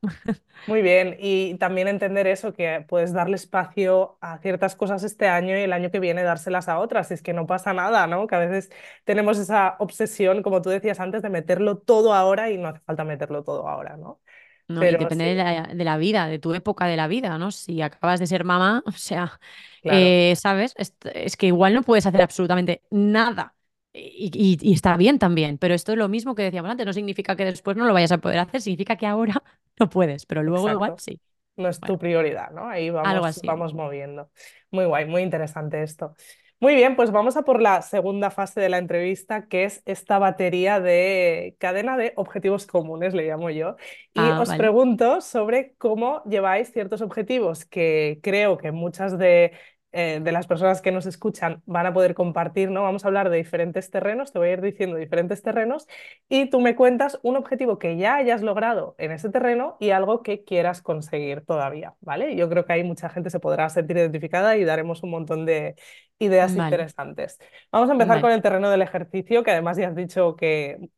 [0.65, 5.57] Muy bien, y también entender eso, que puedes darle espacio a ciertas cosas este año
[5.57, 8.27] y el año que viene dárselas a otras, y es que no pasa nada, ¿no?
[8.27, 8.71] Que a veces
[9.03, 13.03] tenemos esa obsesión, como tú decías antes, de meterlo todo ahora y no hace falta
[13.03, 14.21] meterlo todo ahora, ¿no?
[14.67, 14.87] ¿No?
[14.87, 17.51] Y depende de la, de la vida, de tu época de la vida, ¿no?
[17.51, 19.39] Si acabas de ser mamá, o sea,
[19.81, 20.73] claro, eh, ¿sabes?
[20.77, 23.55] Es, es que igual no puedes hacer absolutamente nada.
[23.95, 26.93] Y, y- y está bien también, pero esto es lo mismo que decíamos antes, no
[26.93, 29.43] significa que después no lo vayas a poder hacer, significa que ahora
[29.79, 30.97] no puedes, pero luego igual exacto.
[30.97, 31.19] sí.
[31.57, 32.67] no es Bueno, tu prioridad, ¿no?
[32.69, 33.45] Ahí algo vamos, así.
[33.45, 34.31] vamos moviendo.
[34.71, 36.15] Muy guay, muy interesante esto.
[36.59, 40.17] Muy bien, pues vamos a por la segunda fase de la entrevista, que es esta
[40.17, 43.75] batería de cadena de objetivos comunes, le llamo yo.
[44.13, 49.51] Y Ah, os vale, pregunto sobre cómo lleváis ciertos objetivos que creo que muchas de,
[49.95, 52.81] eh, de las personas que nos escuchan van a poder compartir, ¿no?
[52.81, 55.87] Vamos a hablar de diferentes terrenos, te voy a ir diciendo diferentes terrenos
[56.27, 60.23] y tú me cuentas un objetivo que ya hayas logrado en ese terreno y algo
[60.23, 62.35] que quieras conseguir todavía, ¿vale?
[62.35, 65.75] Yo creo que ahí mucha gente se podrá sentir identificada y daremos un montón de
[66.17, 67.39] ideas vale, interesantes.
[67.71, 68.21] Vamos a empezar vale.
[68.21, 70.89] con el terreno del ejercicio, que además ya has dicho que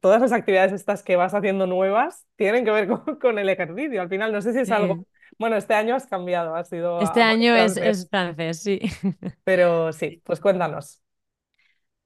[0.00, 4.02] todas las actividades estas que vas haciendo nuevas tienen que ver con, con el ejercicio.
[4.02, 5.06] Al final, no sé si es algo.
[5.38, 8.80] Bueno, este año has cambiado, has ido Este año es, francés, es francés, sí.
[9.44, 11.02] pero sí, pues cuéntanos.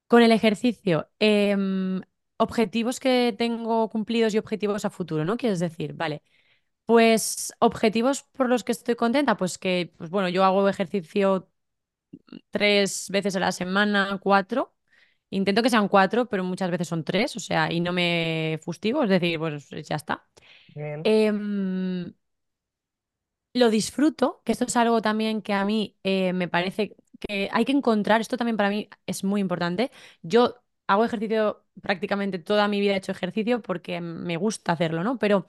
[0.07, 2.01] Con el ejercicio, em,
[2.37, 5.37] objetivos que tengo cumplidos y objetivos a futuro, ¿no?
[5.37, 6.21] Quieres decir, vale.
[6.85, 11.49] Pues objetivos por los que estoy contenta, pues que, pues bueno, yo hago ejercicio
[12.49, 14.75] tres veces a la semana, cuatro.
[15.29, 19.03] Intento que sean cuatro, pero muchas veces son tres, o sea, y no me fustigo,
[19.03, 20.27] es decir, pues ya está.
[20.75, 21.01] Bien.
[21.03, 22.13] Em,
[23.53, 27.65] lo disfruto, que esto es algo también que a mí eh, me parece que hay
[27.65, 29.91] que encontrar, esto también para mí es muy importante.
[30.21, 30.55] Yo
[30.87, 35.17] hago ejercicio prácticamente toda mi vida he hecho ejercicio porque me gusta hacerlo, ¿no?
[35.19, 35.47] Pero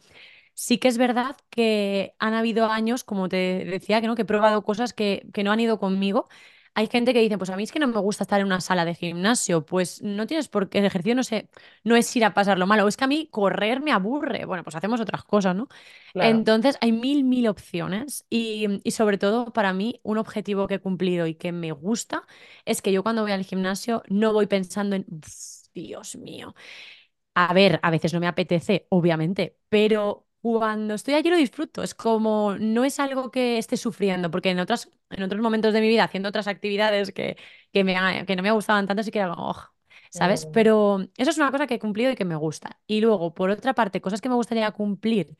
[0.54, 4.24] Sí que es verdad que han habido años, como te decía, que no, que he
[4.24, 6.28] probado cosas que, que no han ido conmigo.
[6.74, 8.60] Hay gente que dice, pues a mí es que no me gusta estar en una
[8.62, 9.64] sala de gimnasio.
[9.66, 11.50] Pues no tienes por qué, el ejercicio no sé,
[11.84, 14.46] no es ir a pasarlo mal, o es que a mí correr me aburre.
[14.46, 15.68] Bueno, pues hacemos otras cosas, ¿no?
[16.12, 16.46] Claro.
[16.46, 20.80] Entonces hay mil, mil opciones y, y sobre todo para mí un objetivo que he
[20.80, 22.24] cumplido y que me gusta
[22.64, 26.54] es que yo cuando voy al gimnasio no voy pensando en, "Uf, Dios mío.
[27.34, 31.82] A ver, a veces no me apetece, obviamente, pero cuando estoy allí lo disfruto.
[31.84, 35.80] Es como, no es algo que esté sufriendo, porque en otras, en otros momentos de
[35.82, 37.38] mi vida, haciendo otras actividades que,
[37.72, 39.56] que, me, que no me gustaban tanto, sí que era "Ugh",
[40.10, 40.46] ¿sabes?
[40.46, 42.80] Pero eso es una cosa que he cumplido y que me gusta.
[42.86, 45.36] Y luego, por otra parte, cosas que me gustaría cumplir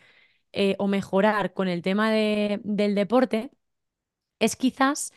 [0.52, 3.50] eh, o mejorar con el tema de- del deporte,
[4.38, 5.12] es quizás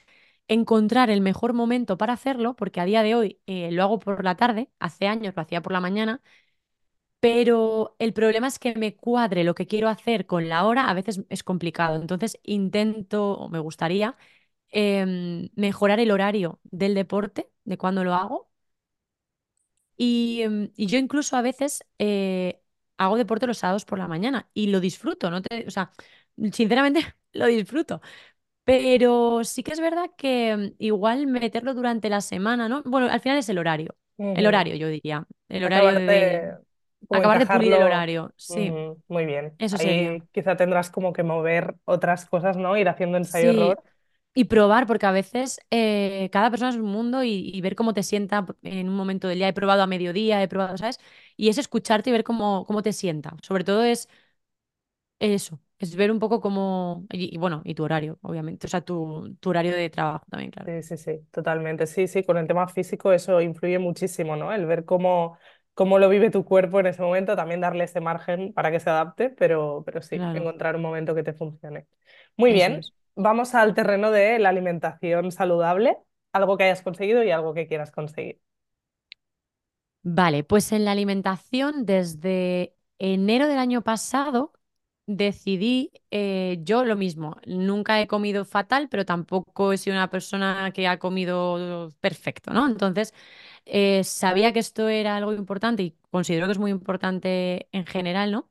[0.48, 4.24] encontrar el mejor momento para hacerlo, porque a día de hoy eh, lo hago por
[4.24, 6.22] la tarde, hace años lo hacía por la mañana
[7.26, 10.94] pero el problema es que me cuadre lo que quiero hacer con la hora, a
[10.94, 11.96] veces es complicado.
[11.96, 14.16] Entonces intento, o me gustaría,
[14.72, 18.50] em, mejorar el horario del deporte, de cuando lo hago.
[19.98, 22.62] Y, em, y yo incluso a veces eh,
[22.98, 25.42] hago deporte los sábados por la mañana y lo disfruto, ¿no?
[25.42, 25.92] Te- o sea,
[26.52, 27.00] sinceramente
[27.34, 28.02] lo disfruto.
[28.66, 32.84] Pero sí que es verdad que em, igual meterlo durante la semana, ¿no?
[32.86, 33.96] Bueno, al final es el horario.
[34.34, 35.28] El horario, yo diría.
[35.50, 36.56] El horario de
[37.12, 39.60] Acabar de pulir el horario, sí, Muy bien.
[39.60, 39.78] eso.
[39.78, 42.78] Ahí quizá tendrás como que mover otras cosas, ¿no?
[42.78, 43.84] Ir haciendo Sí, ensayo-error.
[44.34, 47.94] y probar, porque a veces eh, cada persona es un mundo y, y ver cómo
[47.94, 49.48] te sienta en un momento del día.
[49.50, 51.00] He probado a mediodía, he probado, ¿sabes?
[51.38, 53.36] Y es escucharte y ver cómo, cómo te sienta.
[53.44, 54.10] Sobre todo es
[55.20, 58.82] eso, es ver un poco cómo, y, y bueno, y tu horario, obviamente, o sea,
[58.82, 60.72] tu, tu horario de trabajo también, claro.
[60.72, 61.86] Sí, sí, sí, totalmente.
[61.86, 64.52] Sí, sí, con el tema físico eso influye muchísimo, ¿no?
[64.52, 65.38] El ver cómo,
[65.76, 68.90] cómo lo vive tu cuerpo en ese momento, también darle ese margen para que se
[68.92, 71.88] adapte, pero, pero sí, Claro, encontrar un momento que te funcione.
[72.38, 72.94] Muy eso bien, es.
[73.16, 75.98] vamos al terreno de la alimentación saludable,
[76.34, 78.42] algo que hayas conseguido y algo que quieras conseguir.
[80.04, 84.54] Vale, pues en la alimentación, desde enero del año pasado,
[85.08, 87.38] decidí eh, yo lo mismo.
[87.48, 92.68] Nunca he comido fatal, pero tampoco he sido una persona que ha comido perfecto, ¿no?
[92.68, 93.14] Entonces,
[93.66, 98.32] eh, sabía que esto era algo importante y considero que es muy importante en general,
[98.32, 98.50] ¿no?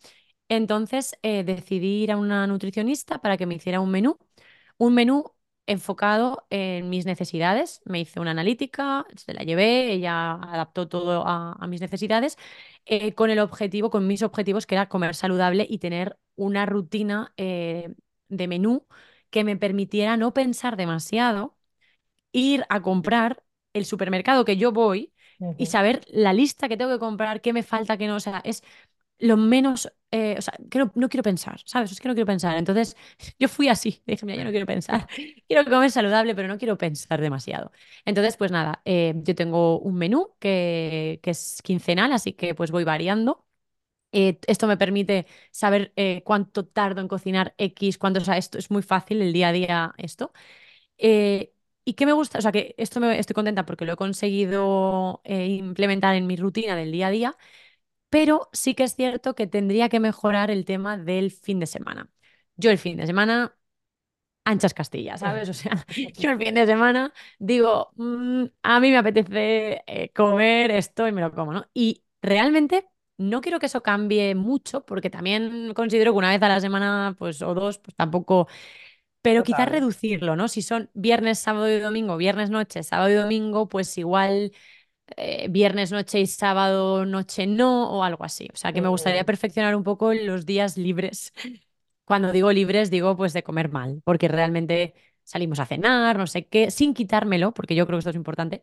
[0.49, 4.19] Entonces, eh, decidí ir a una nutricionista para que me hiciera un menú,
[4.79, 5.25] un menú
[5.67, 7.81] enfocado en mis necesidades.
[7.87, 12.37] Me hice una analítica, se la llevé, ella adaptó todo a, mis necesidades,
[12.87, 17.33] eh, con el objetivo, con mis objetivos, que era comer saludable y tener una rutina
[18.29, 18.87] de menú
[19.31, 21.57] que me permitiera no pensar demasiado,
[22.33, 23.45] ir a comprar
[23.75, 25.13] el supermercado que yo voy
[25.57, 28.17] y saber la lista que tengo que comprar, qué me falta, qué no.
[28.17, 28.63] O sea, es
[29.19, 31.93] lo menos, eh, o sea, que no, no quiero pensar, ¿sabes?
[31.93, 32.57] Es que no quiero pensar.
[32.57, 32.97] Entonces,
[33.39, 35.09] yo fui así, dije, mira, yo no quiero pensar,
[35.49, 37.73] quiero comer saludable, pero no quiero pensar demasiado.
[38.05, 42.71] Entonces, pues nada, eh, yo tengo un menú que, que es quincenal, así que pues
[42.71, 43.45] voy variando.
[44.13, 45.93] Eh, esto me permite saber
[46.25, 49.53] cuánto tardo en cocinar X, cuánto, o sea, esto es muy fácil el día a
[49.53, 50.33] día esto.
[50.99, 51.54] Eh,
[51.85, 52.39] ¿y qué me gusta?
[52.39, 56.37] O sea, que esto me estoy contenta porque lo he conseguido eh, implementar en mi
[56.37, 57.37] rutina del día a día
[58.11, 62.11] pero sí que es cierto que tendría que mejorar el tema del fin de semana.
[62.57, 63.57] Yo el fin de semana,
[64.45, 65.49] anchas Castilla, ¿sabes?
[65.49, 65.87] O sea,
[66.19, 71.13] yo el fin de semana digo, "Mm, a mí me apetece eh, comer esto y
[71.13, 71.67] me lo como, ¿no?
[71.75, 76.49] Y realmente no quiero que eso cambie mucho, porque también considero que una vez a
[76.49, 78.49] la semana, pues, o dos, pues tampoco,
[79.25, 79.71] pero quizás Total.
[79.71, 80.49] reducirlo, ¿no?
[80.49, 84.53] Si son viernes, sábado y domingo, viernes noche, sábado y domingo, pues igual
[85.17, 88.49] eh, viernes noche y sábado noche no, o algo así.
[88.55, 91.33] O sea, que me gustaría Ujú, perfeccionar un poco los días libres.
[92.05, 96.47] Cuando digo libres, digo pues de comer mal, porque realmente salimos a cenar, no sé
[96.49, 98.63] qué, sin quitármelo, porque yo creo que esto es importante,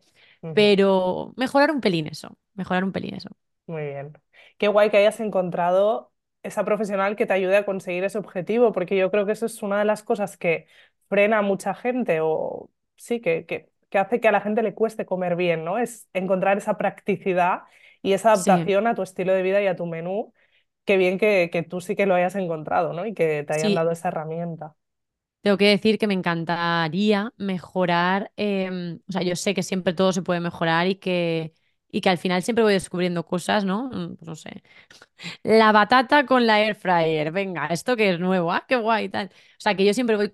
[0.52, 3.30] pero mejorar un pelín eso, mejorar un pelín eso.
[3.66, 4.12] Muy bien.
[4.58, 6.11] Qué guay que hayas encontrado
[6.42, 9.62] esa profesional que te ayude a conseguir ese objetivo, porque yo creo que eso es
[9.62, 10.66] una de las cosas que
[11.08, 14.74] frena a mucha gente o sí, que, que, que hace que a la gente le
[14.74, 15.78] cueste comer bien, ¿no?
[15.78, 17.62] Es encontrar esa practicidad
[18.02, 20.32] y esa Sí, adaptación a tu estilo de vida y a tu menú.
[20.84, 23.06] Qué bien que, que tú sí que lo hayas encontrado, ¿no?
[23.06, 24.74] Y que te hayan sí, dado esa herramienta.
[25.42, 30.12] tengo que decir que me encantaría mejorar, em, o sea, yo sé que siempre todo
[30.12, 31.52] se puede mejorar y que...
[31.94, 33.90] Y que al final siempre voy descubriendo cosas, ¿no?
[33.92, 34.62] Mm, Pues no sé,
[35.42, 37.32] La batata con la air fryer.
[37.32, 39.26] Venga, esto que es nuevo, ah, qué guay y tal.
[39.28, 40.30] O sea, que yo siempre voy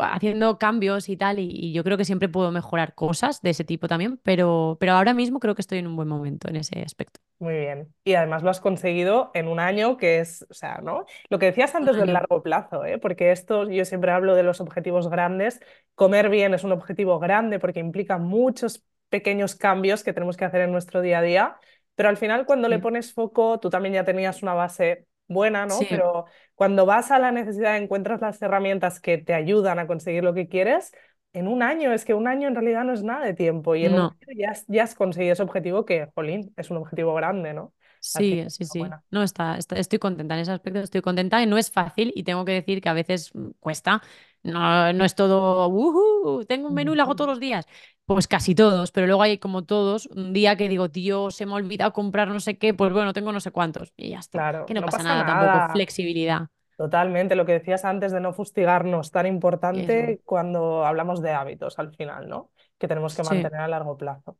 [0.00, 3.64] haciendo cambios y tal, y, y yo creo que siempre puedo mejorar cosas de ese
[3.64, 6.82] tipo también, pero, pero ahora mismo creo que estoy en un buen momento en ese
[6.82, 7.20] aspecto.
[7.38, 7.94] Muy bien.
[8.04, 11.06] Y además lo has conseguido en un año que es, o sea, ¿no?
[11.30, 12.98] Lo que decías antes del largo plazo, ¿eh?
[12.98, 15.60] Porque esto, yo siempre hablo de los objetivos grandes.
[15.94, 20.62] Comer bien es un objetivo grande porque implica muchos pequeños cambios que tenemos que hacer
[20.62, 21.56] en nuestro día a día.
[21.94, 25.66] Pero al final, cuando le Sí, pones foco, tú también ya tenías una base buena,
[25.66, 25.86] ¿no?
[25.86, 30.24] sí, Pero cuando vas a la necesidad, encuentras las herramientas que te ayudan a conseguir
[30.24, 30.92] lo que quieres.
[31.32, 33.84] En un año, es que un año en realidad no es nada de tiempo y
[33.84, 37.54] en un año ya ya has conseguido ese objetivo que, jolín, es un objetivo grande,
[37.54, 37.72] ¿no?
[38.02, 38.78] Sí, sí, sí.
[38.78, 39.04] buena.
[39.10, 42.22] No, está, está- estoy contenta en ese aspecto, estoy contenta y no es fácil y
[42.24, 44.02] tengo que decir que a veces mm, cuesta.
[44.42, 47.66] No, no es todo, "Ujú, tengo un menú y lo hago todos los días.
[48.06, 51.52] Pues casi todos, pero luego hay como todos, un día que digo, tío, se me
[51.52, 54.42] ha olvidado comprar no sé qué, pues bueno, tengo no sé cuántos y ya está.
[54.42, 56.48] Claro, Que no no pasa pasa nada tampoco, flexibilidad.
[56.76, 59.26] Totalmente, lo que decías antes de no fustigarnos, tan
[59.72, 60.14] Eso.
[60.14, 62.50] importante cuando hablamos de hábitos al final, ¿no?
[62.78, 63.22] Que tenemos que Sí.
[63.22, 64.38] mantener a largo plazo.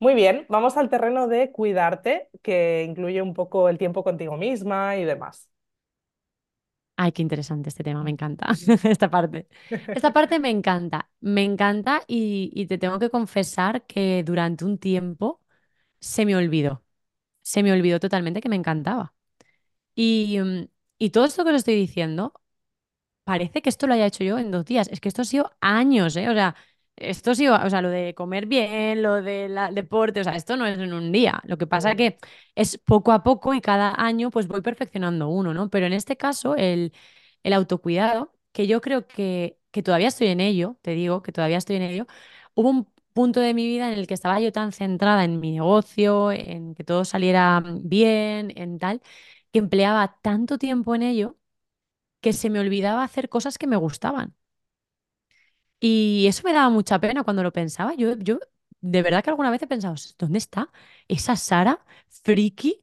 [0.00, 4.96] Muy bien, vamos al terreno de cuidarte, que incluye un poco el tiempo contigo misma
[4.96, 5.50] y demás.
[6.96, 8.48] Ay, qué interesante este tema, me encanta
[8.84, 9.48] esta parte.
[9.70, 15.40] Esta parte me encanta, me encanta y, te tengo que confesar que durante un tiempo
[16.00, 16.84] se me olvidó.
[17.42, 19.14] se me olvidó totalmente que me encantaba.
[19.94, 22.34] Y, mm, y todo esto que os estoy diciendo,
[23.24, 24.88] parece que esto lo haya hecho yo en dos días.
[24.90, 26.28] Es que esto ha sido años, ¿eh?
[26.28, 26.56] O sea,
[27.00, 30.66] esto sido, o sea, lo de comer bien, lo del deporte, o sea, esto no
[30.66, 31.40] es en un día.
[31.44, 32.18] Lo que pasa que
[32.54, 35.70] es poco a poco y cada año pues voy perfeccionando uno, ¿no?
[35.70, 36.92] Pero en este caso, el,
[37.42, 41.56] el autocuidado, que yo creo que que todavía estoy en ello, te digo que todavía
[41.58, 42.06] estoy en ello,
[42.54, 45.52] hubo un punto de mi vida en el que estaba yo tan centrada en mi
[45.52, 49.00] negocio, en que todo saliera bien, en tal,
[49.52, 51.36] que empleaba tanto tiempo en ello
[52.20, 54.34] que se me olvidaba hacer cosas que me gustaban.
[55.80, 57.94] Y eso me daba mucha pena cuando lo pensaba.
[57.94, 58.38] Yo, yo
[58.80, 60.70] de verdad que alguna vez he pensado, ¿dónde está
[61.08, 62.82] esa Sara friki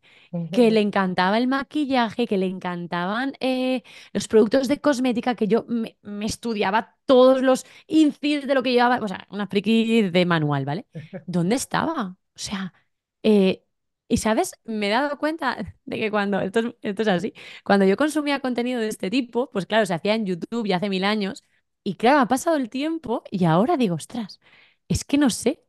[0.51, 3.83] que le encantaba el maquillaje, que le encantaban eh,
[4.13, 8.71] los productos de cosmética, que yo me, me estudiaba todos los incils de lo que
[8.73, 10.87] llevaba, o sea, una friki de manual, ¿vale?
[11.25, 12.17] ¿Dónde estaba?
[12.35, 12.73] O sea,
[13.23, 13.63] eh,
[14.07, 17.33] y sabes, me he dado cuenta de que cuando, esto es, esto es así,
[17.63, 20.89] cuando yo consumía contenido de este tipo, pues claro, se hacía en YouTube ya hace
[20.89, 21.43] mil años,
[21.87, 24.39] y claro, ha pasado el tiempo y ahora digo, ostras,
[24.87, 25.63] es que no sé,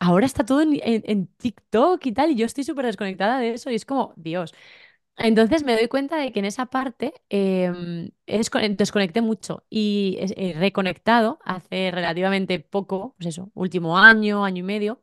[0.00, 3.70] ahora está todo en, en- TikTok y tal, y yo estoy súper desconectada de eso
[3.70, 4.54] y es como, Dios.
[5.16, 10.54] Entonces me doy cuenta de que en esa parte em, desco- desconecté mucho y he
[10.54, 15.02] reconectado hace relativamente poco, pues eso, último año, año y medio,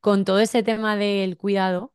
[0.00, 1.91] con todo ese tema del cuidado.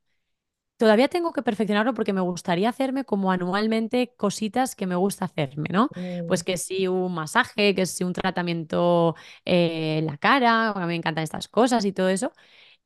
[0.77, 5.69] Todavía tengo que perfeccionarlo porque me gustaría hacerme como anualmente cositas que me gusta hacerme,
[5.71, 5.89] ¿no?
[5.95, 10.79] Mm, Pues que si un masaje, que si un tratamiento eh, en la cara, a
[10.81, 12.31] mí me encantan estas cosas y todo eso.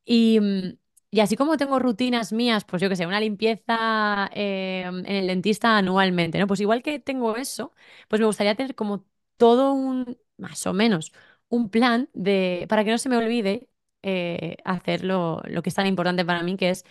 [0.06, 0.78] Y, mm,
[1.12, 5.28] y así como tengo rutinas mías, pues yo qué sé, una limpieza eh, en el
[5.28, 6.48] dentista anualmente, ¿no?
[6.48, 7.74] Pues igual que tengo eso,
[8.08, 9.06] pues me gustaría tener como
[9.38, 11.12] todo un, más o menos,
[11.50, 13.70] un plan de, para que no se me olvide
[14.04, 16.86] eh, hacer lo, lo que es tan importante para mí, que es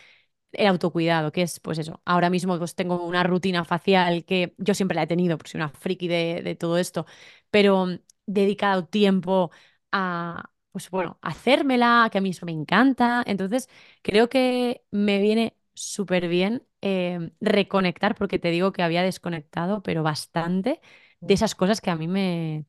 [0.52, 2.00] el autocuidado, que es pues eso.
[2.04, 5.58] Ahora mismo pues tengo una rutina facial que yo siempre la he tenido, porque soy
[5.60, 7.06] una friki de, de todo esto,
[7.50, 9.50] pero mm, dedicado tiempo
[9.92, 13.22] a, pues bueno, hacérmela, que a mí eso me encanta.
[13.26, 13.68] Entonces,
[14.02, 20.02] creo que me viene súper bien eh, reconectar, porque te digo que había desconectado, pero
[20.02, 20.80] bastante
[21.20, 22.66] de esas cosas que a mí me,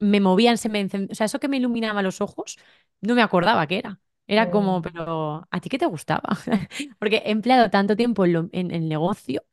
[0.00, 2.58] me movían, se me encend- O sea, eso que me iluminaba los ojos,
[3.00, 4.00] no me acordaba qué era.
[4.26, 6.22] Era como, pero ¿a ti qué te gustaba?
[6.98, 9.44] Porque he empleado tanto tiempo en, lo- en el negocio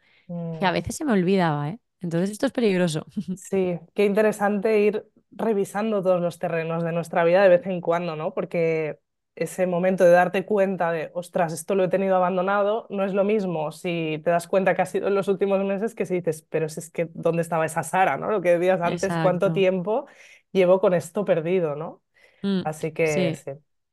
[0.60, 0.74] que a mm.
[0.74, 1.80] veces se me olvidaba, ¿eh?
[2.02, 3.06] Entonces esto es peligroso.
[3.34, 8.16] Sí, qué interesante ir revisando todos los terrenos de nuestra vida de vez en cuando,
[8.16, 8.34] ¿no?
[8.34, 9.00] Porque
[9.36, 13.24] ese momento de darte cuenta de, ostras, esto lo he tenido abandonado, no es lo
[13.24, 16.44] mismo si te das cuenta que ha sido en los últimos meses que si dices,
[16.50, 18.30] pero si es que, ¿dónde estaba esa Sara, ¿no?
[18.30, 19.54] Lo que decías antes, ¿cuánto Exacto.
[19.54, 20.06] tiempo
[20.52, 22.04] llevo con esto perdido, ¿no?
[22.44, 23.52] Mm, Así que sí, sí,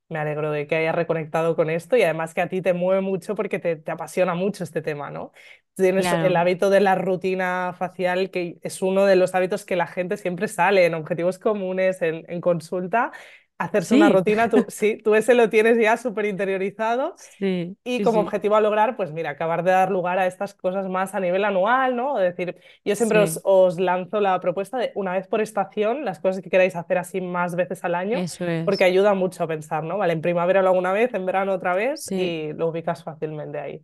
[0.08, 3.00] me alegro de que hayas reconectado con esto y además que a ti te mueve
[3.02, 5.32] mucho porque te, te apasiona mucho este tema, ¿no?
[5.76, 9.86] Tienes el hábito de la rutina facial, que es uno de los hábitos que la
[9.86, 13.12] gente siempre sale en objetivos comunes, en, en consulta,
[13.58, 14.48] hacerse una Sí, rutina.
[14.50, 18.60] Tú, sí, tú ese lo tienes ya súper interiorizado sí, y sí, como objetivo a
[18.60, 22.18] lograr, pues mira, acabar de dar lugar a estas cosas más a nivel anual, ¿no?
[22.20, 26.20] Es decir, yo siempre os, os lanzo la propuesta de una vez por estación, las
[26.20, 28.84] cosas que queráis hacer así más veces al año, eso porque es.
[28.84, 29.98] ayuda mucho a pensar, ¿no?
[29.98, 33.58] Vale, en primavera lo hago una vez, en verano otra vez y lo ubicas fácilmente
[33.58, 33.82] ahí.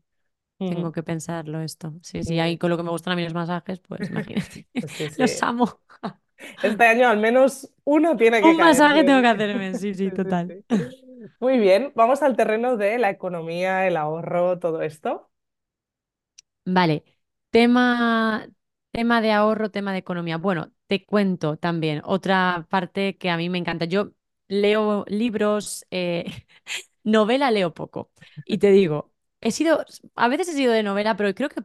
[0.65, 1.95] tengo que pensarlo esto.
[2.03, 4.67] Sí, sí, ahí con lo que me gustan a mí los masajes, pues imagínate.
[5.19, 5.81] Los amo.
[6.63, 10.11] Este año al menos uno tiene que Un caer, masaje tengo que hacerme, sí, sí,
[10.13, 10.55] total.
[11.39, 15.31] Muy bien, vamos al terreno de la economía, el ahorro, todo esto.
[16.65, 17.05] Vale,
[17.51, 18.47] tema,
[18.91, 20.39] tema de ahorro, tema de economía.
[20.39, 23.85] Bueno, te cuento también otra parte que a mí me encanta.
[23.85, 24.13] Yo
[24.49, 26.25] leo libros, eh,
[27.05, 28.11] novela leo poco.
[28.45, 31.63] Y te digo, he sido, a veces he sido de novela, pero creo que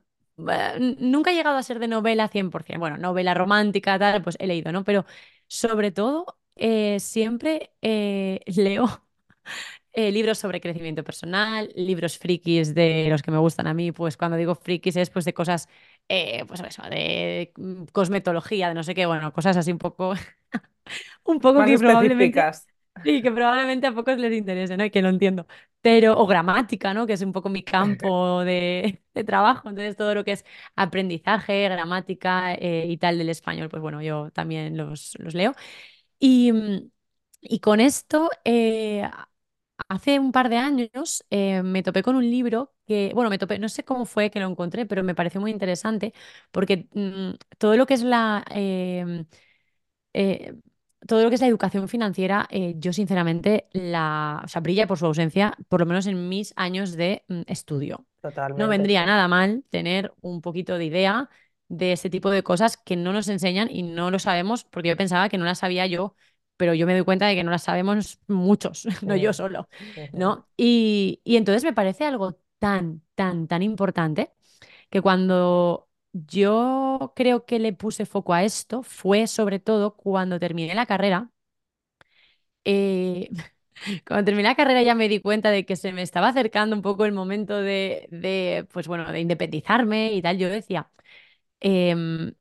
[1.00, 2.80] nunca he llegado a ser de novela 100%.
[2.80, 4.84] Bueno, novela romántica, tal, pues he leído, ¿no?
[4.84, 5.06] Pero
[5.48, 9.04] sobre todo, eh, siempre eh, leo
[9.94, 14.18] eh, libros sobre crecimiento personal, libros frikis de los que me gustan a mí, pues
[14.18, 15.68] cuando digo frikis es pues de cosas,
[16.10, 20.14] eh, pues eso, de mm, cosmetología, de no sé qué, bueno, cosas así un poco,
[21.26, 22.48] un poco Más que probablemente.
[23.04, 24.86] Sí, que probablemente a pocos les interese, ¿no?
[24.86, 25.48] Y que no entiendo.
[25.82, 27.08] Pero, o gramática, ¿no?
[27.08, 31.64] Que es un poco mi campo de, de trabajo, entonces todo lo que es aprendizaje,
[31.64, 35.54] gramática eh, y tal del español, pues bueno, yo también los, los leo.
[36.20, 36.54] Y,
[37.42, 39.10] y con esto, eh,
[39.90, 43.60] hace un par de años eh, me topé con un libro que, bueno, me topé,
[43.60, 46.14] no sé cómo fue que lo encontré, pero me pareció muy interesante
[46.52, 48.46] porque mm, todo lo que es la,
[50.14, 50.56] eh,
[51.08, 54.98] todo lo que es la educación financiera, eh, yo sinceramente la, o sea, brilla por
[54.98, 58.06] su ausencia, por lo menos en mis años de mm, estudio.
[58.56, 58.92] No Totalmente, sí.
[58.92, 61.30] vendría nada mal tener un poquito de idea
[61.70, 64.98] de ese tipo de cosas que no nos enseñan y no lo sabemos, porque yo
[64.98, 66.16] pensaba que no las sabía yo,
[66.58, 69.70] pero yo me doy cuenta de que no las sabemos muchos, no yo solo.
[70.12, 70.48] ¿no?
[70.58, 74.34] Y, y entonces me parece algo tan, tan, tan importante
[74.90, 80.74] que cuando yo creo que le puse foco a esto fue sobre todo cuando terminé
[80.76, 81.32] la carrera.
[82.66, 83.30] eh,
[84.08, 86.82] cuando terminé la carrera ya me di cuenta de que se me estaba acercando un
[86.82, 90.38] poco el momento de, de, pues bueno, de independizarme y tal.
[90.38, 90.92] Yo decía,
[91.62, 92.34] em,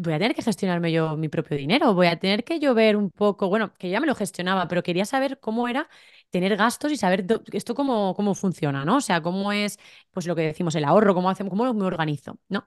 [0.00, 2.96] voy a tener que gestionarme yo mi propio dinero, voy a tener que yo ver
[2.96, 5.88] un poco, bueno, que ya me lo gestionaba, pero quería saber cómo era
[6.30, 8.96] tener gastos y saber esto cómo, cómo funciona, ¿no?
[8.96, 9.78] O sea, cómo es,
[10.10, 12.66] pues lo que decimos, el ahorro, cómo hacemos, cómo me organizo, ¿no?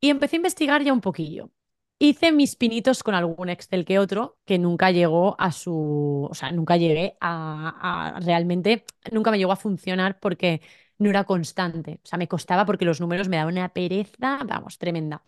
[0.00, 1.50] Y empecé a investigar ya un poquillo.
[1.98, 6.50] Hice mis pinitos con algún Excel que otro que nunca llegó a su, o sea,
[6.50, 10.60] nunca llegué a, a realmente, nunca me llegó a funcionar porque
[10.98, 12.00] no era constante.
[12.02, 15.22] O sea, me costaba porque los números me daban una pereza, vamos, tremenda.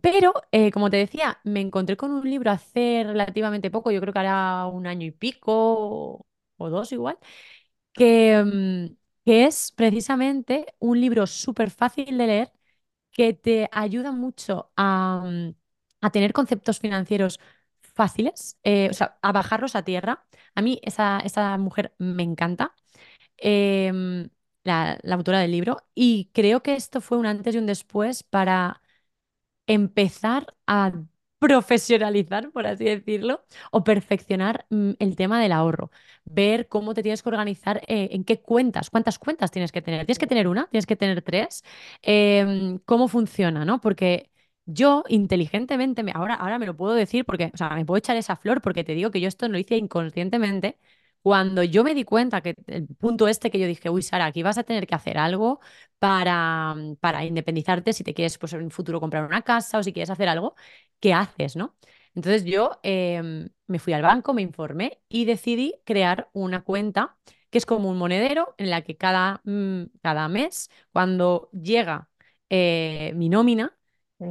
[0.00, 4.12] Pero, eh, como te decía, me encontré con un libro hace relativamente poco, yo creo
[4.12, 6.26] que hará un año y pico
[6.62, 7.18] o, dos igual,
[7.92, 12.52] que, mm, que es precisamente un libro súper fácil de leer
[13.12, 15.54] que te ayuda mucho a, mm,
[16.02, 17.40] a tener conceptos financieros
[17.94, 20.26] fáciles, eh, o sea, a bajarlos a tierra.
[20.54, 22.74] A mí esa, esa mujer me encanta,
[23.38, 24.30] em,
[24.64, 28.22] la, la autora del libro, y creo que esto fue un antes y un después
[28.24, 28.82] para
[29.66, 30.92] empezar a
[31.42, 35.90] profesionalizar, por así decirlo, o perfeccionar mm, el tema del ahorro.
[36.24, 40.06] Ver cómo te tienes que organizar, eh, en qué cuentas, cuántas cuentas tienes que tener.
[40.06, 40.68] ¿Tienes que tener una?
[40.68, 41.64] ¿Tienes que tener tres?
[42.02, 43.80] Em, ¿cómo funciona, no?
[43.80, 44.30] Porque
[44.66, 48.16] yo inteligentemente, me- ahora, ahora me lo puedo decir porque, o sea, me puedo echar
[48.16, 50.78] esa flor porque te digo que yo esto lo hice inconscientemente.
[51.22, 54.42] Cuando yo me di cuenta que el punto este que yo dije, uy, Sara, aquí
[54.42, 55.60] vas a tener que hacer algo,
[55.98, 59.82] para, mm, para independizarte si te quieres pues, en un futuro comprar una casa o
[59.82, 60.54] si quieres hacer algo,
[61.00, 61.76] ¿qué haces, no?
[62.14, 67.16] Entonces yo em, me fui al banco, me informé y decidí crear una cuenta
[67.50, 72.08] que es como un monedero en la que cada, mm, cada mes, cuando llega
[72.50, 73.76] eh, mi nómina,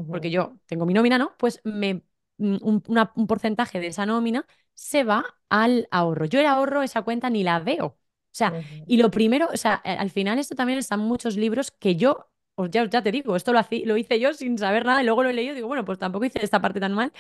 [0.10, 1.36] porque yo tengo mi nómina, ¿no?
[1.38, 1.96] Pues me,
[2.38, 6.26] mm, un, una- un porcentaje de esa nómina se va al ahorro.
[6.26, 7.88] Yo el ahorro, esa cuenta ni la veo.
[7.88, 8.00] O
[8.34, 8.56] sea,
[8.88, 12.30] y lo primero, o sea, a- al final esto también están muchos libros que yo,
[12.72, 15.24] ya, ya te digo, esto lo, hací- lo hice yo sin saber nada y luego
[15.24, 17.14] lo he leído y digo, bueno, pues tampoco hice esta parte tan mal.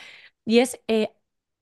[0.46, 1.10] Y es eh,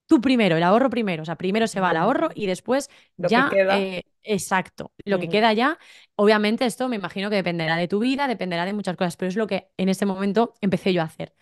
[0.07, 1.23] tú primero, el ahorro primero.
[1.23, 3.87] O sea, primero se va al ahorro y después Lo que ya, queda.
[3.93, 5.77] eh, exacto, lo que queda ya.
[6.15, 9.35] Obviamente esto me imagino que dependerá de tu vida, dependerá de muchas cosas, pero es
[9.35, 11.33] lo que en ese momento empecé yo a hacer.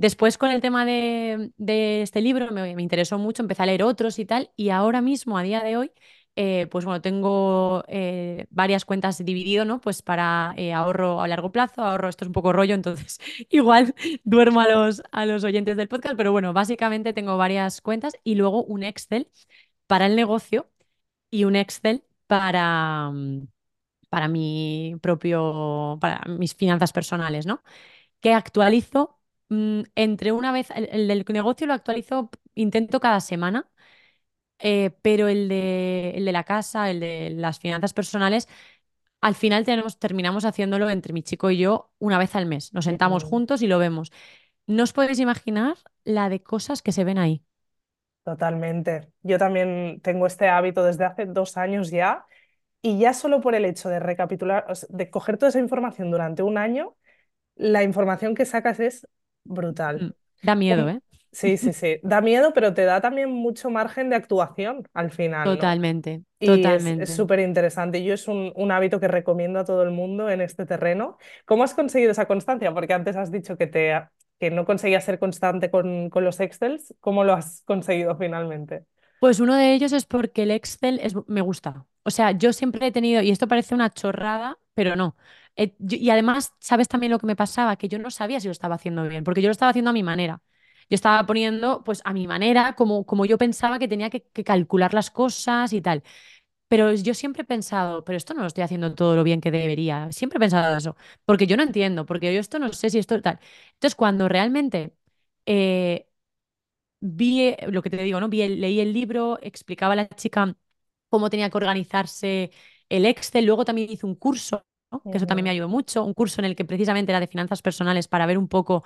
[0.00, 1.52] Después con el tema de,
[2.02, 5.36] este libro me, me interesó mucho, empecé a leer otros y tal, y ahora mismo,
[5.36, 5.92] a día de hoy,
[6.36, 9.78] eh, pues bueno, tengo eh, varias cuentas dividido, ¿no?
[9.82, 13.18] Pues para eh, ahorro a largo plazo, ahorro, esto es un poco rollo, entonces
[13.50, 13.94] igual
[14.24, 18.36] duermo a los, a los oyentes del podcast, pero bueno, básicamente tengo varias cuentas y
[18.36, 19.28] luego un Excel
[19.86, 20.70] para el negocio
[21.30, 23.12] y un Excel para,
[24.08, 27.62] para mi propio, para mis finanzas personales, ¿no?
[28.20, 29.19] Que actualizo
[29.50, 33.70] mm, entre una vez, el, el del negocio lo actualizo, intento cada semana,
[34.58, 38.48] eh, pero el de, el de la casa, el de las finanzas personales,
[39.20, 42.72] al final tenemos, terminamos haciéndolo entre mi chico y yo una vez al mes.
[42.74, 44.12] Nos sentamos juntos y lo vemos.
[44.66, 47.44] No os podéis imaginar la de cosas que se ven ahí.
[48.24, 49.10] Totalmente.
[49.22, 52.26] Yo también tengo este hábito desde hace dos años ya
[52.82, 56.58] y ya solo por el hecho de recapitular, de coger toda esa información durante un
[56.58, 56.96] año,
[57.56, 59.08] la información que sacas es
[59.44, 60.00] brutal.
[60.00, 60.10] Mm,
[60.42, 61.00] Da miedo, Um, ¿eh?
[61.32, 62.00] Sí, sí, sí.
[62.02, 65.78] Da miedo, pero te da también mucho margen de actuación al final, ¿no?
[65.78, 67.10] Totalmente, Y es es totalmente.
[67.10, 68.04] súper interesante.
[68.04, 71.18] Yo es un, un hábito que recomiendo a todo el mundo en este terreno.
[71.46, 72.74] ¿Cómo has conseguido esa constancia?
[72.74, 73.94] Porque antes has dicho que, te,
[74.40, 76.94] que no conseguías ser constante con, con los Excels.
[77.00, 78.86] ¿Cómo lo has conseguido finalmente?
[79.18, 81.86] Pues uno de ellos es porque el Excel es, me gusta.
[82.04, 85.16] O sea, yo siempre he tenido, y esto parece una chorrada, pero no.
[85.56, 87.76] Eh, y además, ¿sabes también lo que me pasaba?
[87.76, 89.94] Que yo no sabía si lo estaba haciendo bien, porque yo lo estaba haciendo a
[89.94, 90.42] mi manera.
[90.88, 94.94] Yo estaba poniendo, pues, a mi manera, como, como yo pensaba que tenía que, calcular
[94.94, 96.02] las cosas y tal.
[96.68, 99.50] Pero yo siempre he pensado, pero esto no lo estoy haciendo todo lo bien que
[99.50, 100.10] debería.
[100.12, 103.20] Siempre he pensado eso, porque yo no entiendo, porque yo esto no sé si esto
[103.22, 103.40] tal.
[103.74, 104.94] Entonces, cuando realmente
[105.46, 106.08] eh,
[107.00, 108.28] vi eh, lo que te digo, ¿no?
[108.28, 110.56] Vi leí el libro, explicaba a la chica
[111.08, 112.50] cómo tenía que organizarse
[112.88, 115.06] el Excel, luego también hice un curso, ¿no?
[115.10, 117.62] Que eso también me ayudó mucho, un curso en el que precisamente era de finanzas
[117.62, 118.84] personales para ver un poco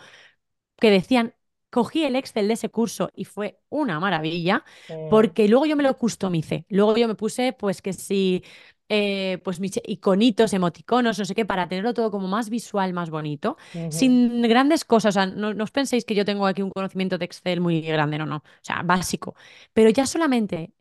[0.79, 1.35] que decían,
[1.71, 4.65] cogí el Excel de ese curso y fue una maravilla,
[5.09, 8.45] porque luego yo me lo customicé, luego yo me puse pues que si,
[8.89, 13.11] eh, pues mis iconitos, emoticonos, no sé qué, para tenerlo todo como más visual, más
[13.11, 13.57] bonito,
[13.89, 17.19] sin grandes cosas, o sea, no, no os penséis que yo tengo aquí un conocimiento
[17.19, 19.35] de Excel muy grande, no, no, o sea, básico,
[19.73, 20.73] pero ya solamente...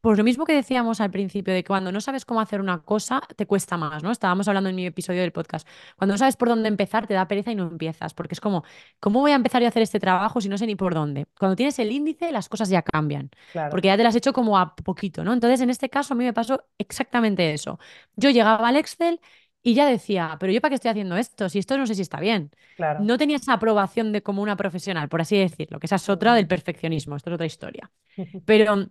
[0.00, 2.82] Pues lo mismo que decíamos al principio, de que cuando no sabes cómo hacer una
[2.82, 4.12] cosa, te cuesta más, ¿no?
[4.12, 5.66] Estábamos hablando en mi episodio del podcast.
[5.96, 8.62] Cuando no sabes por dónde empezar, te da pereza y no empiezas, porque es como,
[9.00, 11.26] ¿cómo voy a empezar yo a hacer este trabajo si no sé ni por dónde?
[11.38, 14.32] Cuando tienes el índice, las cosas ya cambian, Claro, porque ya te las has hecho
[14.32, 15.32] como a poquito, ¿no?
[15.32, 17.78] Entonces, en este caso, a mí me pasó exactamente eso.
[18.14, 19.20] Yo llegaba al Excel
[19.62, 22.02] y ya decía, pero yo para qué estoy haciendo esto, si esto no sé si
[22.02, 22.52] está bien.
[22.76, 23.00] claro.
[23.02, 26.34] No tenía esa aprobación de como una profesional, por así decirlo, que esa es otra
[26.34, 27.90] del perfeccionismo, esto es otra historia.
[28.44, 28.88] Pero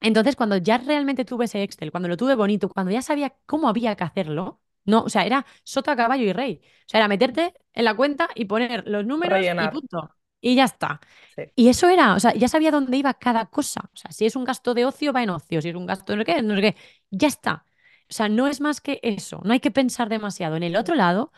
[0.00, 3.68] entonces, cuando ya realmente tuve ese Excel, cuando lo tuve bonito, cuando ya sabía cómo
[3.68, 6.60] había que hacerlo, no, o sea, era sota, caballo y rey.
[6.62, 10.10] O sea, era meterte en la cuenta y poner los números y punto.
[10.40, 11.00] Y ya está.
[11.36, 11.42] sí.
[11.56, 13.80] Y eso era, o sea, ya sabía dónde iba cada cosa.
[13.94, 15.62] O sea, si es un gasto de ocio, va en ocio.
[15.62, 16.76] Si es un gasto de no sé qué, no sé qué.
[17.10, 17.64] Ya está.
[18.10, 19.40] O sea, no es más que eso.
[19.44, 20.56] No hay que pensar demasiado.
[20.56, 21.32] En el otro lado,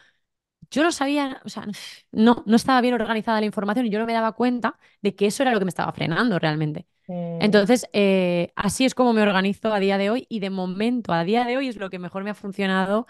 [0.70, 1.66] yo no sabía, o sea,
[2.12, 5.26] no, no estaba bien organizada la información y yo no me daba cuenta de que
[5.26, 6.86] eso era lo que me estaba frenando realmente.
[7.08, 11.12] Mm, Entonces, eh, así es como me organizo a día de hoy y de momento,
[11.12, 13.06] a día de hoy es lo que mejor me ha funcionado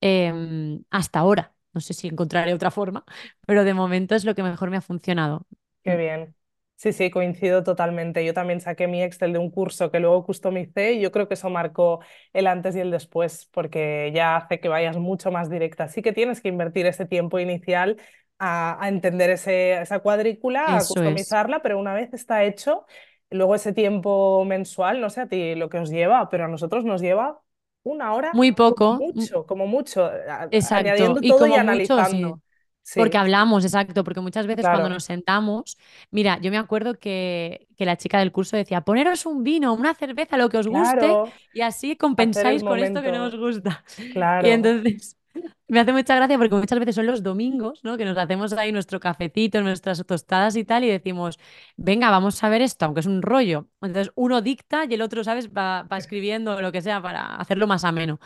[0.00, 1.54] em, hasta ahora.
[1.72, 3.04] No sé si encontraré otra forma,
[3.46, 5.46] pero de momento es lo que mejor me ha funcionado.
[5.82, 6.34] qué bien.
[6.80, 8.24] Sí, sí, coincido totalmente.
[8.24, 11.34] Yo también saqué mi Excel de un curso que luego customicé y yo creo que
[11.34, 12.00] eso marcó
[12.32, 15.88] el antes y el después, porque ya hace que vayas mucho más directa.
[15.88, 17.98] Sí que tienes que invertir ese tiempo inicial
[18.38, 20.86] a, a entender ese, esa cuadrícula, a es.
[20.86, 22.86] customizarla, pero una vez está hecho,
[23.28, 26.84] luego ese tiempo mensual, no sé a ti lo que os lleva, pero a nosotros
[26.86, 27.42] nos lleva
[27.82, 30.64] una hora Muy poco, mm, mucho, como mucho, a- exacto.
[30.70, 32.40] añadiendo Y todo y como mucho, analizando.
[32.82, 32.98] Sí.
[32.98, 35.78] Porque hablamos, exacto, porque muchas veces cuando claro, nos sentamos,
[36.10, 39.94] mira, yo me acuerdo que, que la chica del curso decía, poneros un vino, una
[39.94, 43.84] cerveza, lo que os guste, claro, y así compensáis con esto que no os gusta.
[43.96, 44.48] Y claro.
[44.48, 45.16] entonces
[45.68, 47.96] me hace mucha gracia porque muchas veces son los domingos, ¿no?
[47.96, 51.38] Que nos hacemos ahí nuestro cafecito, nuestras tostadas y tal, y decimos,
[51.76, 53.68] venga, vamos a ver esto, aunque es un rollo.
[53.80, 55.50] Entonces uno dicta y el otro, ¿sabes?
[55.52, 58.18] Va, va escribiendo lo que sea para hacerlo más ameno.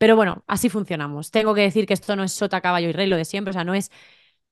[0.00, 1.30] Pero bueno, así funcionamos.
[1.32, 3.54] Tengo que decir que esto no es sota, caballo y rey, lo de siempre, o
[3.54, 3.90] sea, no es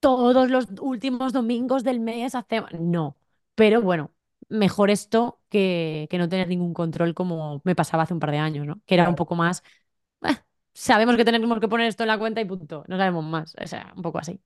[0.01, 2.71] todos los últimos domingos del mes hacemos.
[2.75, 3.17] No,
[3.57, 4.13] pero bueno,
[4.51, 8.39] mejor esto que, que no tener ningún control como me pasaba hace un par de
[8.39, 8.81] años, ¿no?
[8.87, 9.63] Que era un poco más,
[10.23, 10.37] "Eh,
[10.75, 13.67] sabemos que tenemos que poner esto en la cuenta y punto, no sabemos más, o
[13.69, 14.41] sea, un poco así.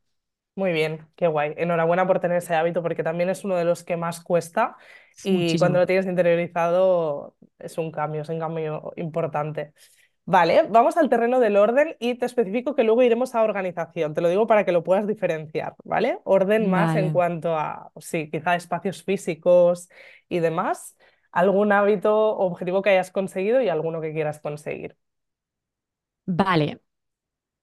[0.54, 1.54] muy bien, qué guay.
[1.56, 4.76] Enhorabuena por tener ese hábito porque también es uno de los que más cuesta
[5.22, 9.72] y cuando lo tienes interiorizado es un cambio, es un cambio importante.
[10.24, 14.14] Vale, vamos al terreno del orden y te especifico que luego iremos a organización.
[14.14, 16.20] Te lo digo para que lo puedas diferenciar, ¿vale?
[16.24, 19.88] Orden más en cuanto a, sí, quizá espacios físicos
[20.28, 20.96] y demás.
[21.32, 24.96] ¿Algún hábito o objetivo que hayas conseguido y alguno que quieras conseguir?
[26.26, 26.80] Vale,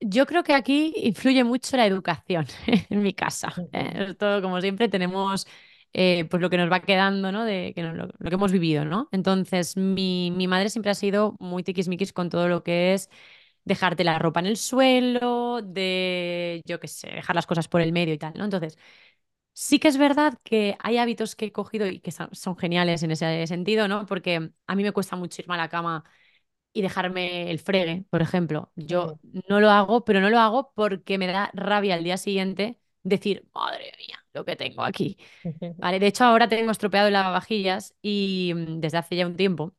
[0.01, 2.47] Yo creo que aquí influye mucho la educación
[2.89, 3.53] en mi casa.
[3.74, 4.07] ¿eh?
[4.10, 5.47] Esto, como siempre, tenemos
[5.93, 7.45] eh, pues lo que nos va quedando, ¿no?
[7.45, 9.09] De que no- lo, lo que hemos vivido, ¿no?
[9.11, 13.09] Entonces, mi, mi madre siempre ha sido muy tiquismiquis con todo lo que es
[13.65, 17.93] dejarte la ropa en el suelo, de, yo qué sé, dejar las cosas por el
[17.93, 18.45] medio y tal, ¿no?
[18.45, 18.77] Entonces,
[19.53, 23.11] sí que es verdad que hay hábitos que he cogido y que son, geniales en
[23.11, 24.05] ese sentido, ¿no?
[24.05, 26.03] Porque a mí me cuesta mucho irme a la cama
[26.73, 28.71] y dejarme el fregue, por ejemplo.
[28.75, 29.19] Yo
[29.49, 33.47] no lo hago, pero no lo hago porque me da rabia al día siguiente decir,
[33.53, 35.17] madre mía, lo que tengo aquí.
[35.77, 39.73] Vale, de hecho ahora tengo estropeado el lavavajillas y mm, desde hace ya un tiempo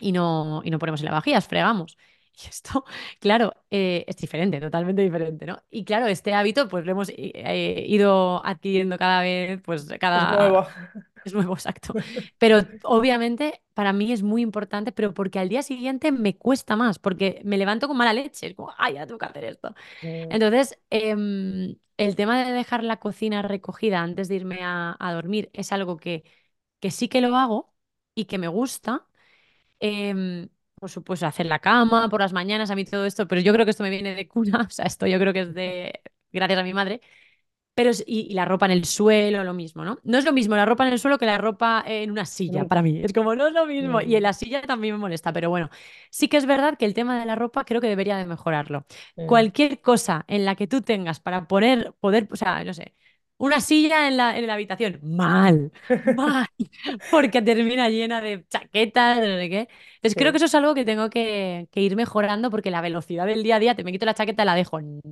[0.00, 1.96] y no, y no ponemos el lavavajillas, fregamos.
[2.36, 2.84] Y esto,
[3.20, 5.62] claro, eh, es diferente, totalmente diferente, ¿no?
[5.70, 10.28] Y claro, este hábito pues lo hemos eh, eh, ido adquiriendo cada vez, pues Es
[10.28, 10.62] nuevo.
[10.62, 10.66] cada,
[11.24, 11.94] es nuevo, exacto.
[12.38, 16.98] Pero obviamente para mí es muy importante, pero porque al día siguiente me cuesta más,
[16.98, 19.74] porque me levanto con mala leche, es como, ay, ya tengo que hacer esto.
[20.02, 25.50] Mm, Entonces, em, el tema de dejar la cocina recogida antes de irme a, dormir
[25.52, 26.24] es algo que,
[26.80, 27.74] que sí que lo hago
[28.14, 29.06] y que me gusta.
[29.80, 33.52] Em, por supuesto, hacer la cama por las mañanas, a mí todo esto, pero yo
[33.52, 36.00] creo que esto me viene de cuna, o sea, esto yo creo que es de,
[36.32, 37.00] gracias a mi madre.
[37.74, 39.98] Pero y, y la ropa en el suelo, lo mismo, ¿no?
[40.04, 42.64] No es lo mismo la ropa en el suelo que la ropa en una silla,
[42.66, 42.82] para nunca.
[42.82, 43.00] mí.
[43.02, 44.00] Es como, no es lo mismo.
[44.00, 45.70] Y en Mm, la silla también me molesta, pero bueno,
[46.10, 48.86] sí que es verdad que el tema de la ropa creo que debería de mejorarlo.
[49.16, 49.24] mm.
[49.24, 52.94] Cualquier cosa en la que tú tengas para poner, poder, o sea, no sé,
[53.38, 55.72] una silla en la, en la habitación, mal,
[56.04, 56.46] mal,
[57.10, 59.68] porque termina llena de chaquetas, de no sé qué.
[59.96, 63.26] Entonces creo que eso es algo que tengo que, que ir mejorando porque la velocidad
[63.26, 64.80] del día a día, te me quito la chaqueta y la dejo.
[64.80, 65.02] No.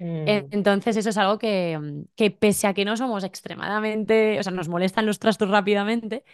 [0.00, 1.78] Mm, Entonces, eso es algo que,
[2.16, 6.24] que pese a que no somos extremadamente, o sea, nos molestan los trastos rápidamente,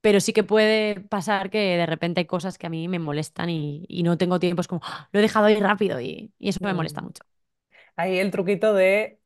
[0.00, 3.50] pero sí que puede pasar que de repente hay cosas que a mí me molestan
[3.50, 6.48] y, y no tengo tiempo, es como, "Ah, lo he dejado ahí rápido y, y
[6.50, 7.02] eso me molesta mm.
[7.02, 7.22] mucho.
[7.96, 9.17] Ahí el truquito de,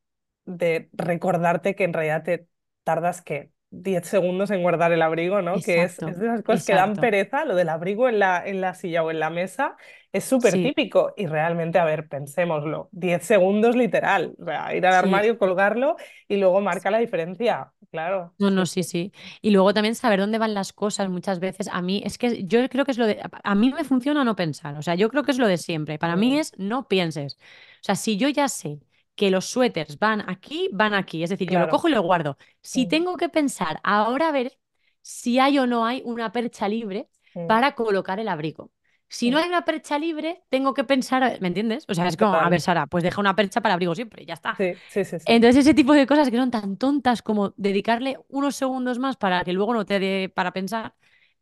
[0.45, 2.47] de recordarte que en realidad te
[2.83, 5.61] tardas que 10 segundos en guardar el abrigo, ¿no?
[5.61, 6.99] Que es, es Exacto, de esas cosas que dan exacto.
[6.99, 9.75] pereza, lo del abrigo en la, en la silla o en la mesa
[10.11, 14.85] es súper Sí, típico y realmente, a ver, pensémoslo, 10 segundos literal, o sea, ir
[14.85, 14.93] al sí.
[14.93, 15.95] armario, colgarlo
[16.27, 18.83] y luego marca la diferencia, claro, No, no, sí, sí.
[18.83, 19.11] sí.
[19.41, 21.67] Y luego también saber dónde van las cosas muchas veces.
[21.71, 23.21] A mí, es que yo creo que es lo de.
[23.43, 24.75] A mí me funciona no pensar.
[24.77, 25.99] O sea, yo creo que es lo de siempre.
[25.99, 27.35] Para mí Mm, es no pienses.
[27.35, 28.79] O sea, si yo ya sé
[29.15, 31.23] que los suéteres van aquí, van aquí.
[31.23, 32.37] Es decir, yo lo cojo y lo guardo.
[32.61, 34.57] Si mm, tengo que pensar ahora a ver
[35.01, 38.71] si hay o no hay una percha libre mm, para colocar el abrigo.
[39.09, 41.85] Si no mm, hay una percha libre, tengo que pensar, ¿me entiendes?
[41.87, 44.33] O sea, es como, a ver, Sara, pues deja una percha para abrigo siempre, ya
[44.33, 44.55] está.
[44.57, 45.25] sí, sí, sí, sí.
[45.25, 49.43] Entonces, ese tipo de cosas que son tan tontas como dedicarle unos segundos más para
[49.43, 50.95] que luego no te dé para pensar,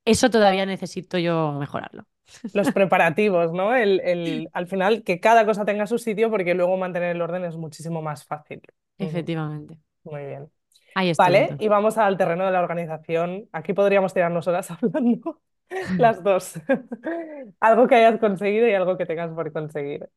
[0.06, 2.06] eso todavía necesito yo mejorarlo.
[2.54, 3.76] Los preparativos, ¿no?
[3.76, 7.46] El, el, al final, que cada cosa tenga su sitio porque luego mantener el orden
[7.46, 8.62] es muchísimo más fácil.
[8.98, 9.78] Efectivamente.
[10.04, 10.50] Muy bien.
[10.96, 13.48] Ahí estoy Vale, y vamos al terreno de la organización.
[13.52, 15.42] Aquí podríamos tirarnos horas hablando
[15.98, 16.54] las dos.
[17.60, 20.10] Algo que hayas conseguido y algo que tengas por conseguir.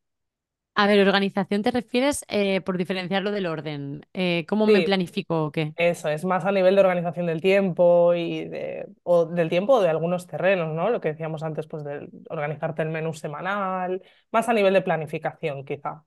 [0.77, 4.07] A ver, organización te refieres eh, por diferenciarlo del orden.
[4.13, 5.75] Eh, ¿cómo me Sí, planifico o qué?
[5.77, 9.83] eso, es más a nivel de organización del tiempo y de, o del tiempo o
[9.83, 10.91] de algunos terrenos, ¿no?
[10.91, 14.03] Lo que decíamos antes, pues de organizarte el menú semanal,
[14.33, 16.05] más a nivel de planificación, quizá.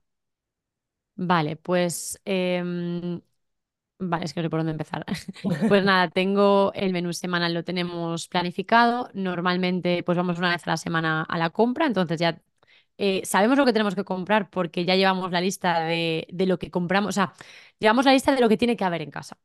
[1.16, 3.20] Vale, pues em,
[4.00, 5.06] Vale, es que no sé por dónde empezar.
[5.66, 9.10] Pues nada, tengo el menú semanal, lo tenemos planificado.
[9.14, 12.40] Normalmente, pues vamos una vez a la semana a la compra, entonces ya
[12.98, 16.58] eh, sabemos lo que tenemos que comprar porque ya llevamos la lista de, de lo
[16.58, 17.32] que compramos, o sea,
[17.78, 19.38] llevamos la lista de lo que tiene que haber en casa.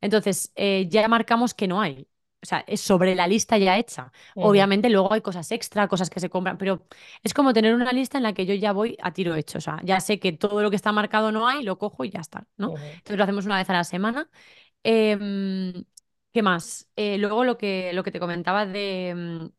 [0.00, 2.08] Entonces, eh, ya marcamos que no hay.
[2.42, 4.12] O sea, es sobre la lista ya hecha.
[4.34, 6.86] Obviamente luego hay cosas extra, cosas que se compran, pero
[7.22, 9.58] es como tener una lista en la que yo ya voy a tiro hecho.
[9.58, 12.10] O sea, ya sé que todo lo que está marcado no hay, lo cojo y
[12.10, 12.74] ya está, ¿no?
[12.98, 14.28] Entonces lo hacemos una vez a la semana.
[14.82, 15.84] Em,
[16.32, 16.88] ¿qué más?
[16.96, 19.14] Eh, luego lo que, lo que te comentaba de,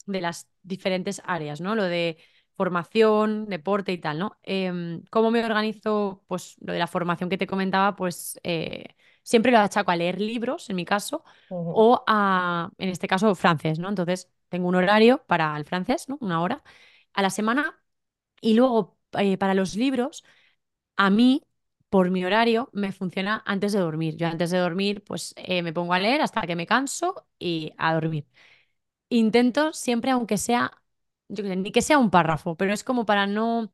[0.08, 1.76] mm, de las diferentes áreas, ¿no?
[1.76, 2.18] Lo de
[2.56, 4.38] formación, deporte y tal, ¿no?
[4.43, 6.24] Em, ¿cómo me organizo?
[6.28, 8.86] Pues lo de la formación que te comentaba, pues eh,
[9.24, 11.24] siempre lo achaco a leer libros, en mi caso,
[11.70, 13.89] o a, en este caso, francés, ¿no?
[13.89, 16.18] Entonces tengo un horario para el francés, ¿no?
[16.22, 16.64] Una hora
[17.14, 17.82] a la semana
[18.41, 20.24] y luego eh, para los libros.
[20.97, 21.43] A mí,
[21.89, 24.16] por mi horario, me funciona antes de dormir.
[24.18, 27.74] Yo antes de dormir, pues eh, me pongo a leer hasta que me canso y
[27.78, 28.28] a dormir.
[29.10, 30.72] Intento siempre, aunque sea,
[31.30, 33.72] yo sé, ni que sea un párrafo, pero es como para no,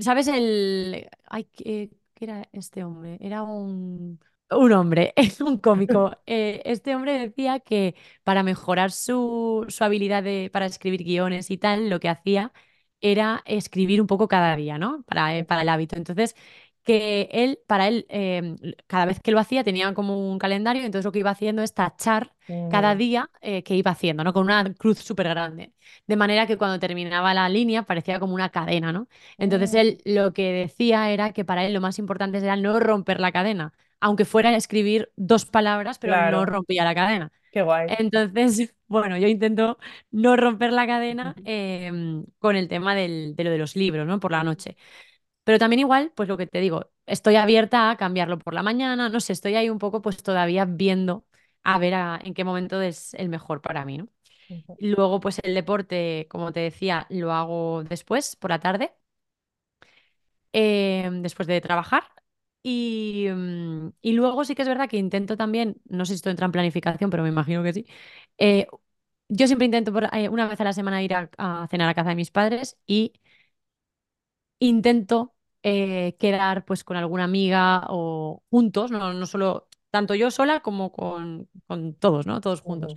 [0.00, 1.08] ¿sabes el...
[1.26, 3.18] Ay, ¿qué, qué era este hombre?
[3.20, 4.20] Era un...
[4.50, 6.16] Un hombre, es un cómico.
[6.26, 7.94] Eh, este hombre decía que
[8.24, 12.52] para mejorar su, su habilidad de, para escribir guiones y tal, lo que hacía
[13.00, 15.02] era escribir un poco cada día, ¿no?
[15.04, 15.96] Para, eh, para el hábito.
[15.96, 16.36] Entonces,
[16.84, 18.56] que él, para él, eh,
[18.86, 21.74] cada vez que lo hacía tenía como un calendario, entonces lo que iba haciendo es
[21.74, 22.34] tachar
[22.68, 24.32] cada ujú, día eh, que iba haciendo, ¿no?
[24.32, 25.72] Con una cruz súper grande.
[26.06, 29.08] De manera que cuando terminaba la línea parecía como una cadena, ¿no?
[29.38, 32.80] Entonces mm, él lo que decía era que para él lo más importante era no
[32.80, 37.32] romper la cadena, aunque fuera escribir dos palabras, pero no rompía la cadena.
[37.50, 37.94] qué guay.
[38.00, 39.78] Entonces, bueno, yo intento
[40.10, 44.20] no romper la cadena em, con el tema del- de lo de los libros, ¿no?
[44.20, 44.76] Por la noche.
[45.44, 49.08] Pero también igual, pues lo que te digo, estoy abierta a cambiarlo por la mañana,
[49.08, 51.26] no sé, estoy ahí un poco pues todavía viendo
[51.62, 54.08] a ver a- en qué momento es el mejor para mí, ¿no?
[54.78, 58.94] Luego, pues el deporte, como te decía, lo hago después, por la tarde,
[60.52, 62.04] eh, después de trabajar.
[62.62, 66.30] Y, mm, y luego sí que es verdad que intento también, no sé si esto
[66.30, 67.86] entra en planificación, pero me imagino que sí.
[68.38, 68.66] eh,
[69.28, 71.94] yo siempre intento por- eh, una vez a la semana ir a, a cenar a
[71.94, 73.12] casa de mis padres y
[74.58, 75.33] intento
[75.64, 80.92] eh, quedar pues con alguna amiga o juntos, no, no solo tanto yo sola como
[80.92, 82.42] con, con todos, ¿no?
[82.42, 82.96] Todos juntos.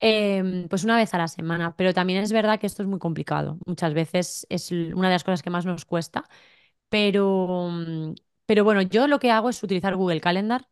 [0.00, 2.98] Em, pues una vez a la semana, pero también es verdad que esto es muy
[2.98, 3.58] complicado.
[3.66, 6.24] Muchas veces es una de las cosas que más nos cuesta,
[6.88, 8.14] pero, mm,
[8.46, 10.68] pero bueno, yo lo que hago es utilizar Google Calendar,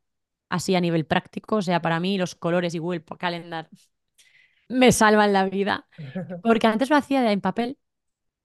[0.51, 3.71] así a nivel práctico, o sea, para mí los colores y Google Calendar
[4.69, 5.89] me salvan la vida,
[6.43, 7.79] porque antes lo hacía de- en papel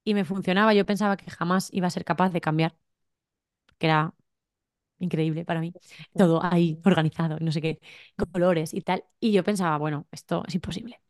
[0.10, 2.76] y me funcionaba, yo pensaba que jamás iba a ser capaz de cambiar,
[3.78, 4.14] que era
[5.00, 5.76] increíble para mí,
[6.16, 7.80] todo ahí organizado, no sé qué,
[8.34, 11.02] colores y tal, y yo pensaba, bueno, esto es imposible.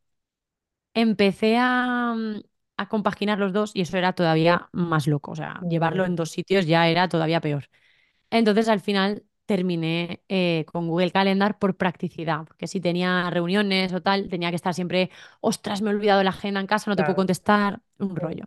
[0.94, 2.42] empecé a, mm,
[2.78, 5.32] a compaginar los dos y eso era todavía más loco.
[5.32, 7.70] O sea, llevarlo en dos sitios ya era todavía peor.
[8.32, 14.02] Entonces, al final terminé eh, con Google Calendar por practicidad, porque si tenía reuniones o
[14.02, 17.04] tal, tenía que estar siempre, ostras, me he olvidado la agenda en casa, no te
[17.06, 18.46] puedo Claro, contestar, un rollo.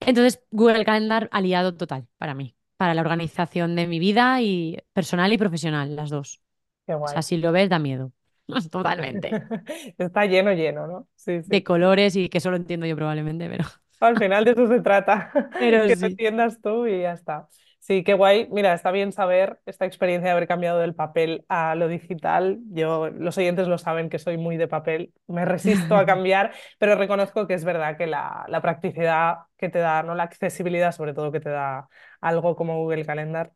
[0.00, 5.32] Entonces, Google Calendar aliado total para mí, para la organización de mi vida y personal
[5.32, 6.40] y profesional, las dos.
[6.86, 7.22] qué O sea, guay.
[7.22, 8.12] si lo ves, da miedo.
[8.70, 9.40] totalmente.
[9.98, 11.08] Está lleno, lleno, ¿no?
[11.16, 11.64] Sí, De sí.
[11.64, 13.64] colores y que solo entiendo yo probablemente, pero,
[14.00, 16.06] Al final de eso se trata, pero que sí.
[16.06, 17.48] entiendas tú y ya está.
[17.90, 18.46] Sí, qué guay.
[18.52, 22.60] Mira, está bien saber esta experiencia de haber cambiado del papel a lo digital.
[22.70, 26.94] Yo, los oyentes lo saben que soy muy de papel, me resisto a cambiar, pero
[26.94, 30.14] reconozco que es verdad que la, la practicidad que te da, ¿no?
[30.14, 31.88] La accesibilidad, sobre todo que te da
[32.20, 33.52] algo como Google Calendar,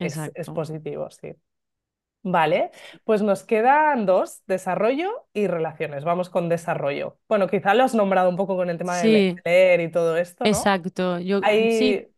[0.00, 1.34] es, positivo, sí.
[2.22, 2.70] Vale,
[3.04, 6.04] pues nos quedan dos, desarrollo y relaciones.
[6.04, 7.18] Vamos con desarrollo.
[7.28, 9.90] Bueno, quizá lo has nombrado un poco con el tema de le- Sí, leer y
[9.90, 10.70] todo esto, ¿no?
[10.70, 11.18] exacto.
[11.20, 12.08] Yo sí, Ahí,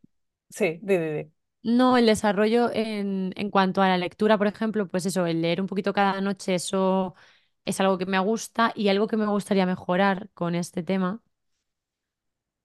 [0.51, 1.33] sí, di, di, di.
[1.63, 5.61] no, el desarrollo en, en cuanto a la lectura, por ejemplo, pues eso, el leer
[5.61, 7.15] un poquito cada noche, eso
[7.65, 11.23] es algo que me gusta y algo que me gustaría mejorar con este tema,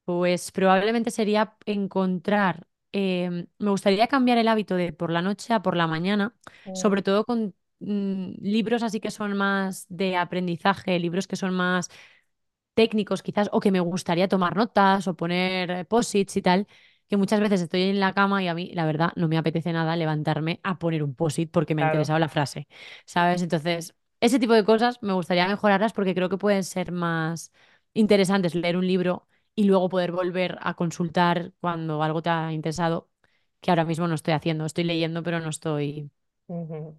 [0.05, 5.61] pues probablemente sería encontrar, em, me gustaría cambiar el hábito de por la noche a
[5.61, 10.99] por la mañana, Mm, sobre todo con mm, libros así que son más de aprendizaje,
[10.99, 11.89] libros que son más
[12.75, 16.67] técnicos quizás, o que me gustaría tomar notas o poner eh, post-its y tal,
[17.07, 19.71] que muchas veces estoy en la cama y a mí, la verdad, no me apetece
[19.73, 22.67] nada levantarme a poner un post-it porque me ha interesado la frase,
[23.05, 23.41] ¿sabes?
[23.41, 27.51] Entonces, ese tipo de cosas me gustaría mejorarlas porque creo que pueden ser más
[27.93, 33.09] interesantes leer un libro y luego poder volver a consultar cuando algo te ha interesado,
[33.61, 34.65] que ahora mismo no estoy haciendo.
[34.65, 36.11] Estoy leyendo, pero no estoy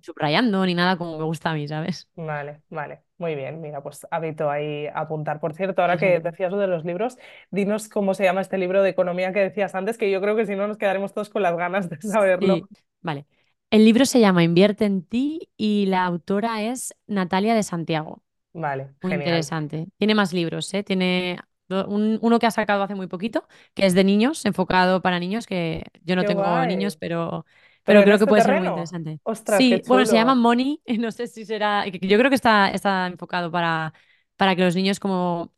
[0.01, 2.09] Subrayando ni nada como me gusta a mí, ¿sabes?
[2.19, 3.61] Vale, vale, muy bien.
[3.61, 5.39] Mira, pues hábito ahí a apuntar.
[5.39, 7.19] Por cierto, ahora que decías lo de los libros,
[7.51, 10.47] dinos cómo se llama este libro de economía que decías antes, que yo creo que
[10.47, 12.61] si no nos quedaremos todos con las ganas de saberlo.
[12.61, 12.69] Sí,
[13.01, 13.27] vale.
[13.71, 18.23] El libro se llama Invierte en ti y la autora es Natalia de Santiago.
[18.55, 19.15] Vale, Muy genial.
[19.15, 19.89] interesante.
[19.99, 20.85] Tiene más libros, ¿eh?
[20.85, 21.41] Tiene
[21.71, 25.47] un- uno que ha sacado hace muy poquito, que es de niños, enfocado para niños,
[25.47, 26.67] que yo no Qué tengo guay.
[26.67, 27.47] niños, pero,
[27.87, 29.21] Pero creo que este puede ser muy interesante.
[29.23, 30.35] ostras, Sí, bueno, se llama.
[30.35, 33.95] Money, no sé si será, yo creo que está, está enfocado para,
[34.37, 35.55] para que los niños como...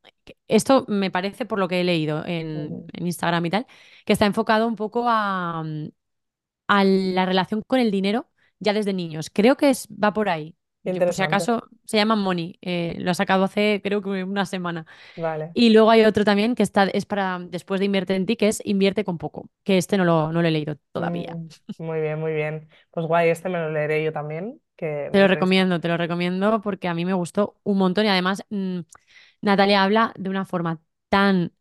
[0.46, 3.66] Esto me parece, por lo que he leído en, en Instagram y tal,
[4.04, 5.64] que está enfocado un poco a,
[6.68, 8.28] a la relación con el dinero
[8.60, 9.30] ya desde niños.
[9.32, 10.56] Creo que es, va por ahí.
[10.84, 12.58] Yo, por si acaso, se llama Money.
[12.62, 14.86] eh, lo ha sacado hace, creo que una semana.
[15.16, 15.54] Vale.
[15.54, 18.48] Y luego hay otro también que está, es para después de Invierte en ti, que
[18.48, 21.38] es Invierte con poco, que este no lo, no lo he leído todavía.
[21.38, 21.48] Mm,
[21.78, 22.68] muy bien, muy bien.
[22.90, 26.60] Pues guay, este me lo leeré yo también, que Te lo recomiendo, te lo recomiendo
[26.60, 28.80] porque a mí me gustó un montón y además mm,
[29.42, 31.52] Natalia habla de una forma tan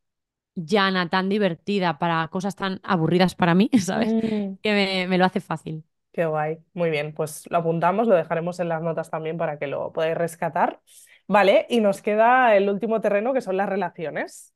[0.56, 4.16] llana, tan divertida para cosas tan aburridas para mí, ¿sabes?
[4.22, 5.86] Mm, Que me, me lo hace fácil.
[6.18, 6.60] Qué guay.
[6.76, 10.18] Muy bien, pues lo apuntamos, lo dejaremos en las notas también para que lo podáis
[10.18, 10.82] rescatar.
[11.28, 14.54] Vale, y nos queda el último terreno que son las relaciones.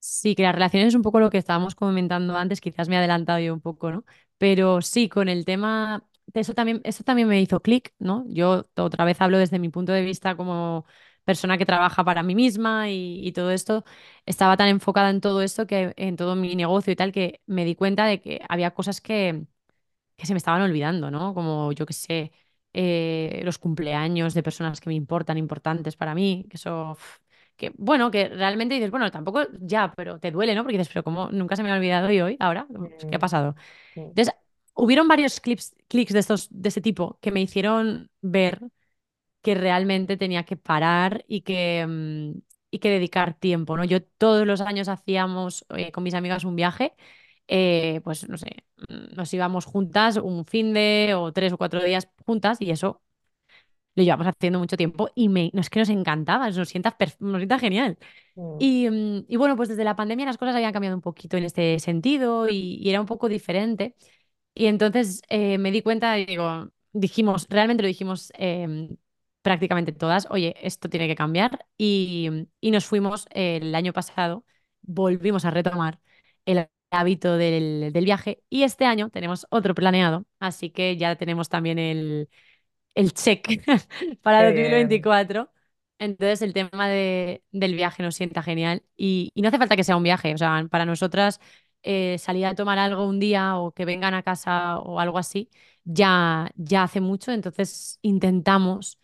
[0.00, 2.98] Sí, que las relaciones es un poco lo que estábamos comentando antes, quizás me he
[2.98, 4.04] adelantado yo un poco, ¿no?
[4.36, 8.24] Pero sí, con el tema, eso también, eso también me hizo clic, ¿no?
[8.28, 10.86] Yo otra vez hablo desde mi punto de vista como
[11.24, 13.84] persona que trabaja para mí misma y, y todo esto,
[14.26, 17.64] estaba tan enfocada en todo esto que en todo mi negocio y tal, que me
[17.64, 19.46] di cuenta de que había cosas que,
[20.22, 21.34] que se me estaban olvidando, ¿no?
[21.34, 22.32] Como yo qué sé,
[22.72, 26.96] eh, los cumpleaños de personas que me importan, importantes para mí, que eso,
[27.56, 30.62] que bueno, que realmente dices, bueno, tampoco ya, pero te duele, ¿no?
[30.64, 32.68] Porque dices, pero como nunca se me ha olvidado y hoy, ahora,
[33.08, 33.56] ¿qué ha pasado?
[34.14, 34.34] Entonces,
[34.74, 38.60] hubieron varios clips, clics de estos, de ese tipo que me hicieron ver
[39.42, 43.84] que realmente tenía que parar y que, mm, y que dedicar tiempo, ¿no?
[43.84, 46.94] Yo todos los años hacíamos eh, con mis amigas un viaje,
[47.48, 48.64] eh, pues no sé,
[49.16, 53.02] nos íbamos juntas un fin de o tres o cuatro días juntas y eso
[53.94, 57.38] lo llevamos haciendo mucho tiempo y me, no es que nos encantaba, nos sienta, nos
[57.38, 57.98] sienta genial.
[58.36, 61.36] mm, Y, mm, y bueno, pues desde la pandemia las cosas habían cambiado un poquito
[61.36, 63.96] en este sentido y, y era un poco diferente.
[64.54, 68.96] Y entonces eh, me di cuenta y digo, dijimos, realmente lo dijimos em,
[69.42, 71.66] prácticamente todas, oye, esto tiene que cambiar.
[71.78, 72.30] Y,
[72.60, 74.44] y nos fuimos eh, el año pasado,
[74.82, 76.00] volvimos a retomar
[76.46, 78.42] el hábito del, del viaje.
[78.50, 82.28] Y este año tenemos otro planeado, así que ya tenemos también el,
[82.94, 83.46] el check
[84.22, 84.70] para qué dos mil bien.
[84.70, 85.50] veinticuatro.
[85.98, 89.84] Entonces el tema de, del viaje nos sienta genial y, y no hace falta que
[89.84, 91.40] sea un viaje, o sea, para nosotras
[91.82, 95.48] eh, salir a tomar algo un día o que vengan a casa o algo así,
[95.84, 98.98] ya, ya hace mucho, entonces intentamos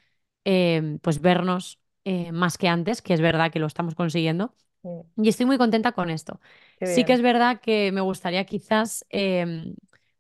[0.45, 4.55] eh, pues vernos eh, más que antes, que es verdad que lo estamos consiguiendo
[4.85, 6.41] Mm, y estoy muy contenta con esto.
[6.79, 9.75] qué Sí que es verdad que me gustaría quizás em,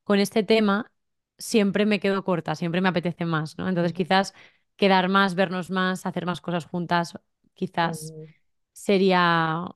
[0.05, 0.91] con este tema
[1.39, 3.69] siempre me quedo corta, siempre me apetece más, ¿no?
[3.69, 4.35] Entonces Ujú, quizás
[4.77, 7.15] quedar más, vernos más, hacer más cosas juntas,
[7.55, 8.29] quizás ujú.
[8.73, 9.67] sería,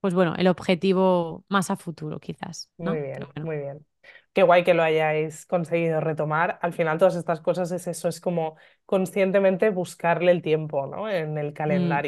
[0.00, 3.86] pues bueno, el objetivo más a futuro, quizás, Muy bien, bueno, muy bien.
[4.32, 6.58] qué guay que lo hayáis conseguido retomar.
[6.62, 11.08] Al final todas estas cosas es eso, es como conscientemente buscarle el tiempo, ¿no?
[11.08, 12.04] En el Mm,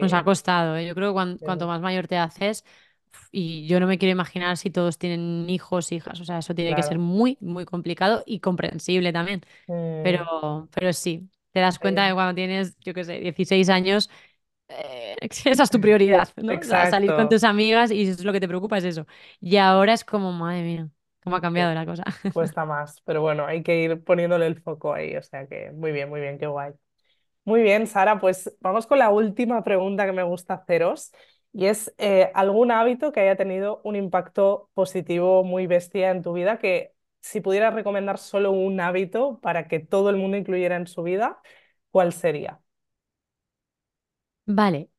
[0.00, 0.86] Nos ha costado, ¿eh?
[0.86, 2.64] Yo creo que cuan- cuanto más mayor te haces,
[3.32, 6.74] y yo no me quiero imaginar si todos tienen hijos, hijas, o sea, eso tiene
[6.76, 9.42] que ser muy, muy complicado y comprensible también.
[9.68, 12.14] Mm, Pero, pero sí, te das cuenta de sí.
[12.14, 14.10] cuando tienes, yo qué sé, 16 años,
[14.68, 16.58] eh, esa es tu prioridad, ¿no?
[16.58, 19.06] O sea, salir con tus amigas y eso es lo que te preocupa, es eso.
[19.40, 20.90] Y ahora es como, madre mía,
[21.24, 21.60] cómo ha Sí.
[21.60, 22.04] cambiado la cosa.
[22.32, 25.92] Cuesta más, pero bueno, hay que ir poniéndole el foco ahí, o sea que muy
[25.92, 26.72] bien, muy bien, qué guay.
[27.48, 31.12] Muy bien, Sara, pues vamos con la última pregunta que me gusta haceros
[31.52, 36.34] y es eh, algún hábito que haya tenido un impacto positivo muy bestia en tu
[36.34, 40.86] vida, que si pudieras recomendar solo un hábito para que todo el mundo incluyera en
[40.86, 41.40] su vida,
[41.90, 42.60] ¿cuál sería?
[44.46, 44.90] Vale,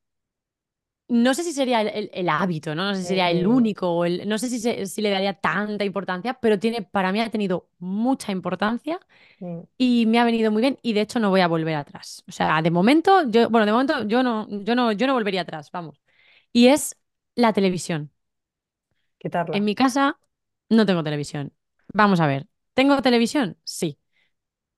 [1.09, 2.85] no sé si sería el, el- el hábito, ¿no?
[2.85, 5.09] No sé si sería el Ujú, único, o el, no sé si, se- si le
[5.11, 8.99] daría tanta importancia, pero tiene, para mí ha tenido mucha importancia
[9.77, 12.23] y me ha venido muy bien y de hecho no voy a volver atrás.
[12.27, 15.41] O sea, de momento, yo, bueno, de momento yo no, yo no, yo no volvería
[15.41, 16.01] atrás, vamos.
[16.53, 16.97] Y es
[17.35, 18.11] la televisión.
[19.51, 19.65] En Quitarla.
[19.65, 20.19] mi casa
[20.69, 21.53] no tengo televisión.
[21.93, 23.57] Vamos a ver, ¿tengo televisión?
[23.63, 23.99] Sí.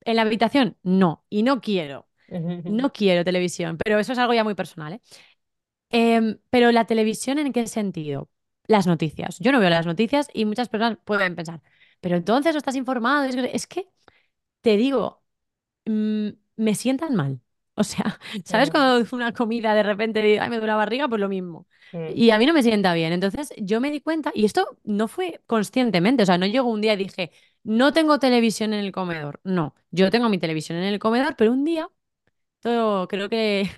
[0.02, 0.78] ¿En la habitación?
[0.82, 1.24] No.
[1.30, 2.08] Y no quiero.
[2.66, 5.02] No quiero televisión, pero eso es algo ya muy personal, ¿eh?
[5.92, 8.30] Em, pero la televisión, ¿en qué sentido?
[8.66, 9.38] Las noticias.
[9.40, 11.62] Yo no veo las noticias y muchas personas pueden pensar,
[12.00, 13.24] pero entonces no estás informado.
[13.24, 13.88] Es que,
[14.62, 15.22] te digo,
[15.86, 17.40] mm, me sientan mal.
[17.74, 21.08] O sea, ¿sabes cuando una comida de repente ay, me duele la barriga?
[21.08, 21.66] Pues lo mismo.
[22.14, 23.12] Y a mí no me sienta bien.
[23.14, 26.82] Entonces yo me di cuenta, y esto no fue conscientemente, o sea, no llegó un
[26.82, 27.32] día y dije,
[27.64, 29.40] no tengo televisión en el comedor.
[29.44, 31.88] No, yo tengo mi televisión en el comedor, pero un día,
[32.60, 33.70] todo creo que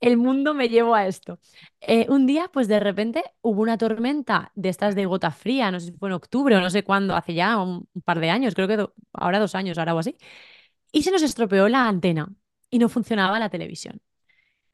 [0.00, 1.38] el mundo me llevó a esto.
[1.80, 5.80] Eh, un día, pues de repente hubo una tormenta de estas de gota fría, no
[5.80, 8.54] sé si fue en octubre o no sé cuándo, hace ya un, par de años,
[8.54, 10.16] creo que do- ahora dos años, ahora o así,
[10.92, 12.28] y se nos estropeó la antena
[12.70, 14.00] y no funcionaba la televisión.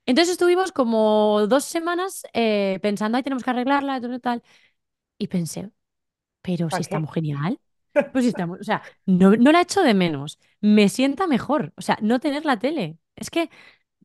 [0.07, 4.43] Entonces estuvimos como dos semanas eh, pensando, ay, tenemos que arreglarla, tal, tal,
[5.19, 5.71] y pensé,
[6.43, 7.61] pero si estamos genial,
[8.13, 11.83] pues si estamos, o sea, no, no la echo de menos, me sienta mejor, o
[11.83, 12.99] sea, no tener la tele.
[13.17, 13.51] Es que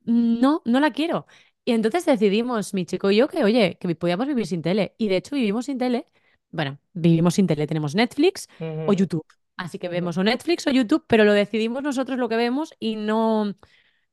[0.06, 1.26] no, no la quiero.
[1.66, 4.96] Y entonces decidimos, mi chico y yo, que oye, que podíamos vivir sin tele.
[4.98, 6.08] Y de hecho vivimos sin tele.
[6.52, 7.68] Bueno, vivimos sin tele.
[7.68, 9.26] Tenemos Netflix o YouTube.
[9.56, 12.96] Así que vemos o Netflix o YouTube, pero lo decidimos nosotros lo que vemos y
[12.96, 13.42] no...
[13.44, 13.56] O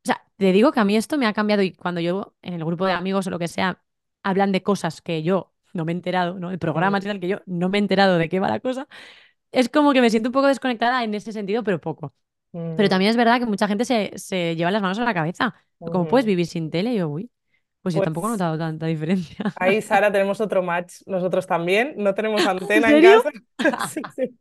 [0.04, 2.64] sea, te digo que a mí esto me ha cambiado y cuando yo en el
[2.64, 3.82] grupo de amigos o lo que sea
[4.22, 6.50] hablan de cosas que yo no me he enterado, ¿no?
[6.50, 8.60] De programas y mm, tal que yo no me he enterado de qué va la
[8.60, 8.88] cosa,
[9.52, 12.14] es como que me siento un poco desconectada en ese sentido, pero poco.
[12.74, 15.14] Pero mm, también es verdad que mucha gente se, se lleva las manos a la
[15.14, 15.54] cabeza.
[15.84, 16.26] ¿Cómo puedes ujú.
[16.26, 16.92] vivir sin tele?
[16.94, 17.30] Y yo, uy,
[17.82, 19.36] pues yo tampoco he Pues notado tanta diferencia.
[19.54, 21.02] Ahí, Sara, tenemos otro match.
[21.06, 21.94] Nosotros también.
[21.96, 23.30] No tenemos ¿En antena en casa.
[23.78, 24.38] Sí, sí.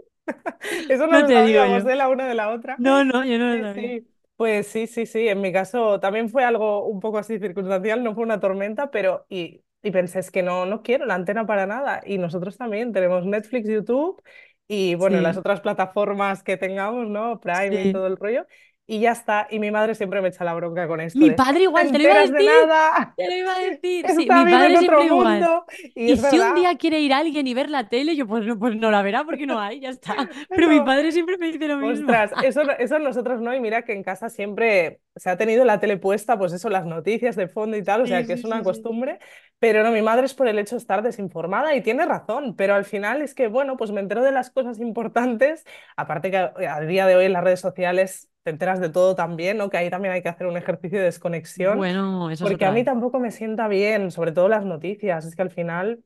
[0.88, 1.86] Eso no No lo te digo sabíamos, yo.
[1.86, 1.96] ¿eh?
[1.96, 2.84] La una de la otra.
[2.84, 3.96] No, no, yo no lo Sí, sí.
[4.36, 5.28] Pues sí, sí, sí.
[5.28, 8.04] En mi caso también fue algo un poco así circunstancial.
[8.04, 9.26] No fue una tormenta, pero.
[9.30, 12.02] Y, y pensé, es que no, no quiero la antena para nada.
[12.06, 14.22] Y nosotros también tenemos Netflix, YouTube
[14.70, 17.42] y, bueno, las otras plataformas que tengamos, ¿no?
[17.42, 18.46] Prime y todo el rollo.
[18.92, 19.48] Y ya está.
[19.50, 21.98] Y mi madre siempre me echa la bronca con esto Mi es padre igual, te
[22.00, 22.44] lo iba a enteras de decir.
[22.44, 23.18] nada.
[23.18, 24.08] Te lo iba a decir.
[24.10, 25.28] Sí, mi padre otro siempre igual.
[25.40, 25.66] mundo.
[25.96, 26.54] Y Y es si un verdad.
[26.54, 29.24] día quiere ir alguien y ver la tele, yo pues no, pues no la verá
[29.26, 30.30] porque no hay, ya está.
[30.50, 32.16] Es Pero mi padre siempre me dice lo mismo.
[32.16, 33.54] ostras, eso, eso nosotros no.
[33.56, 36.86] Y mira que en casa siempre se ha tenido la tele puesta, pues eso, las
[36.86, 38.66] noticias de fondo y tal, o sea Sí, que es sí, una sí, sí.
[38.66, 39.20] costumbre.
[39.60, 42.56] Pero no, mi madre es por el hecho de estar desinformada y tiene razón.
[42.56, 45.66] Pero al final es que, bueno, pues me entero de las cosas importantes.
[45.98, 49.16] Aparte que a, a día de hoy en las redes sociales te enteras de todo
[49.16, 49.70] también, ¿no?
[49.70, 51.78] Que ahí también hay que hacer un ejercicio de desconexión.
[51.78, 55.26] Bueno, eso es Porque a mí tampoco me sienta bien, sobre todo las noticias.
[55.26, 56.04] Es que al final.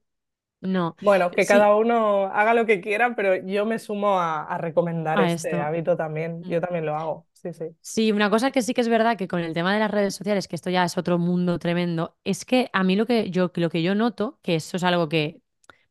[0.62, 4.44] No, Bueno, que sí, cada uno haga lo que quiera, pero yo me sumo a,
[4.44, 5.62] a recomendar a este esto.
[5.62, 6.42] hábito también.
[6.42, 6.50] Mm.
[6.50, 7.28] Yo también lo hago.
[7.34, 7.66] Sí, sí.
[7.82, 10.16] Sí, una cosa que sí que es verdad que con el tema de las redes
[10.16, 13.52] sociales, que esto ya es otro mundo tremendo, es que a mí lo que yo,
[13.56, 15.42] lo que yo noto, que eso es algo que,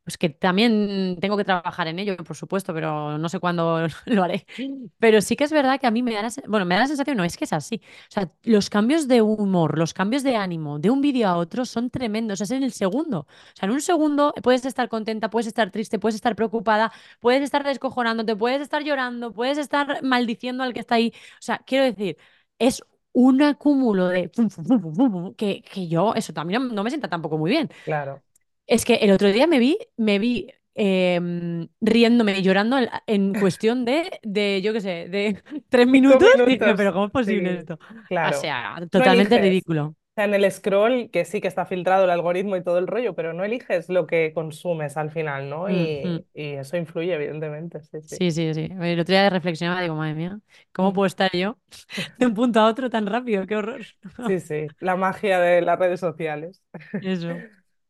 [0.03, 4.23] pues que también tengo que trabajar en ello, por supuesto, pero no sé cuándo lo
[4.23, 4.45] haré.
[4.99, 6.87] Pero sí que es verdad que a mí me da la, bueno, me da la
[6.87, 7.81] sensación, no, es que es así.
[8.09, 11.65] O sea, los cambios de humor, los cambios de ánimo de un vídeo a otro
[11.65, 13.19] son tremendos, es en el segundo.
[13.21, 17.41] O sea, en un segundo puedes estar contenta, puedes estar triste, puedes estar preocupada, puedes
[17.41, 21.13] estar descojonándote, puedes estar llorando, puedes estar maldiciendo al que está ahí.
[21.15, 22.17] O sea, quiero decir,
[22.59, 22.83] es
[23.13, 24.31] un acúmulo de
[25.37, 27.69] que, que yo, eso también no me sienta tampoco muy bien.
[27.83, 28.21] Claro.
[28.67, 33.33] Es que el otro día me vi, me vi em, riéndome y llorando en, en
[33.35, 36.29] cuestión de, de, yo qué sé, de tres Cinco minutos.
[36.45, 36.75] Dije, minutos.
[36.75, 37.77] pero ¿cómo es posible Sí, esto?
[38.21, 38.33] O claro.
[38.33, 39.95] sea, No totalmente ridículo.
[40.15, 43.15] sea, en el scroll, que sí que está filtrado el algoritmo y todo el rollo,
[43.15, 45.69] pero no eliges lo que consumes al final, ¿no?
[45.69, 46.19] Mm, mm.
[46.19, 48.17] Y, y eso influye, evidentemente, sí, sí.
[48.19, 48.67] Sí, sí, sí.
[48.69, 50.39] El otro día reflexionaba, digo, madre mía,
[50.71, 50.93] ¿cómo Mm.
[50.93, 51.57] puedo estar yo
[52.17, 53.47] de un punto a otro tan rápido?
[53.47, 53.81] ¡Qué horror!
[54.25, 56.61] Sí, sí, la magia de las redes sociales.
[57.01, 57.45] Eso,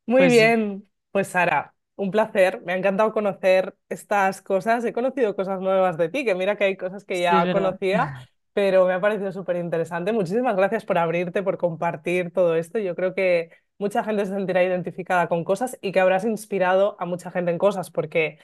[0.05, 0.51] Muy pues sí.
[0.51, 2.61] bien, pues Sara, un placer.
[2.65, 4.83] Me ha encantado conocer estas cosas.
[4.85, 7.49] He conocido cosas nuevas de ti, que mira que hay cosas que Sí, es ya
[7.53, 7.79] verdad.
[7.81, 8.13] conocía,
[8.53, 10.11] pero me ha parecido súper interesante.
[10.13, 12.79] Muchísimas gracias por abrirte, por compartir todo esto.
[12.79, 17.05] Yo creo que mucha gente se sentirá identificada con cosas y que habrás inspirado a
[17.05, 18.39] mucha gente en cosas, porque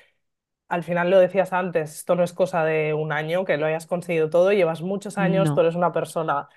[0.68, 3.88] al final lo decías antes, esto no es cosa de un año que lo hayas
[3.88, 5.62] conseguido todo, llevas muchos años, tú No.
[5.62, 6.47] eres una persona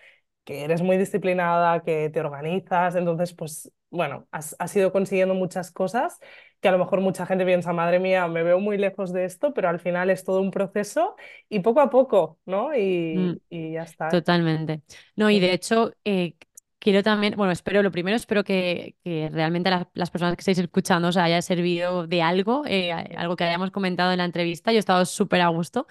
[0.45, 5.71] que eres muy disciplinada, que te organizas, entonces, pues, bueno, has, has ido consiguiendo muchas
[5.71, 6.19] cosas
[6.61, 9.53] que a lo mejor mucha gente piensa, madre mía, me veo muy lejos de esto,
[9.53, 11.17] pero al final es todo un proceso
[11.49, 12.69] y poco a poco, ¿no?
[12.69, 12.75] Mm.
[12.79, 14.09] Y, y ya está.
[14.09, 14.83] Totalmente.
[15.17, 16.35] No, y de hecho, eh,
[16.79, 20.59] quiero también, bueno, espero, lo primero, espero que, que realmente las, las personas que estáis
[20.59, 24.71] escuchando os haya servido de algo, eh, algo que hayamos comentado en la entrevista.
[24.71, 25.87] Yo he estado súper a gusto.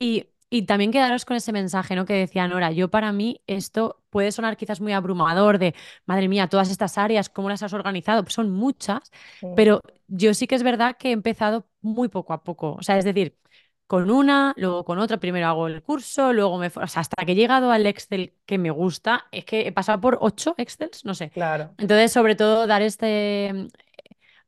[0.00, 2.04] Y, y también quedaros con ese mensaje, ¿no?
[2.04, 5.74] Que decía Nora, yo para mí esto puede sonar quizás muy abrumador de,
[6.04, 8.22] madre mía, todas estas áreas, ¿cómo las has organizado?
[8.22, 9.10] Pues son muchas,
[9.56, 12.74] pero yo sí que es verdad que he empezado muy poco a poco.
[12.74, 13.38] O sea, es decir,
[13.86, 16.66] con una, luego con otra, primero hago el curso, luego me...
[16.66, 20.02] O sea, hasta que he llegado al Excel que me gusta, es que he pasado
[20.02, 21.30] por ocho Excels, no sé.
[21.30, 21.74] Claro.
[21.78, 23.68] Entonces, sobre todo, dar este,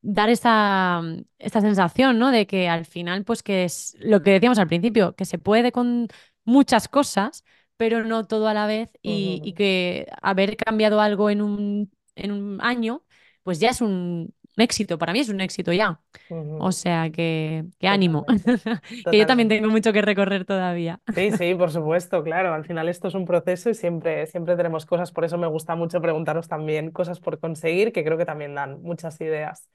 [0.05, 1.03] dar esta,
[1.39, 2.31] esta sensación, ¿no?
[2.31, 5.73] De que al final, pues que es lo que decíamos al principio, que se puede
[5.73, 6.09] con
[6.45, 7.45] muchas cosas,
[7.77, 12.33] pero no todo a la vez y, y que haber cambiado algo en un, en
[12.33, 13.05] un año,
[13.43, 16.01] pues ya es un, un éxito, para mí es un éxito ya.
[16.57, 18.25] O sea que, que ánimo,
[19.09, 21.01] que yo también tengo mucho que recorrer todavía.
[21.15, 22.53] Sí, sí, por supuesto, claro.
[22.55, 25.13] Al final esto es un proceso y siempre, siempre tenemos cosas.
[25.13, 28.83] Por eso me gusta mucho preguntaros también cosas por conseguir, que creo que también dan
[28.83, 29.69] muchas ideas.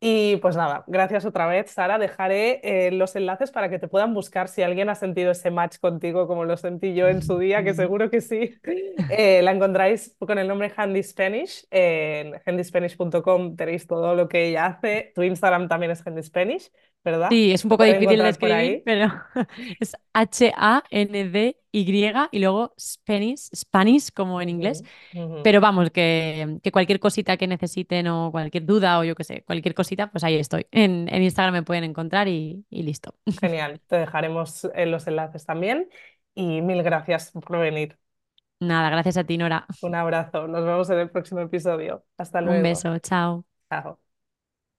[0.00, 1.98] Y pues nada, gracias otra vez, Sara.
[1.98, 5.78] Dejaré eh, los enlaces para que te puedan buscar si alguien ha sentido ese match
[5.80, 8.54] contigo como lo sentí yo en su día, que seguro que sí.
[9.10, 11.66] Eh, la encontráis con el nombre Handy Spanish.
[11.70, 15.10] En handyspanish.com tenéis todo lo que ella hace.
[15.16, 16.70] Tu Instagram también es Handy Spanish,
[17.10, 17.30] ¿verdad?
[17.30, 19.08] Sí, es un poco difícil de escribir, pero
[19.80, 21.58] es H-A-N-D-Y
[22.32, 24.82] y luego Spanish, Spanish como en inglés.
[25.42, 29.42] Pero vamos, que, que cualquier cosita que necesiten o cualquier duda o yo qué sé,
[29.44, 30.66] cualquier cosita, pues ahí estoy.
[30.72, 33.14] En, en Instagram me pueden encontrar y, y listo.
[33.40, 35.88] Genial, te dejaremos en los enlaces también.
[36.34, 37.98] Y mil gracias por venir.
[38.60, 39.66] Nada, gracias a ti, Nora.
[39.80, 40.48] Un abrazo.
[40.48, 42.04] Nos vemos en el próximo episodio.
[42.16, 42.62] Hasta Un luego.
[42.62, 43.44] beso, chao.
[43.70, 44.00] Chao.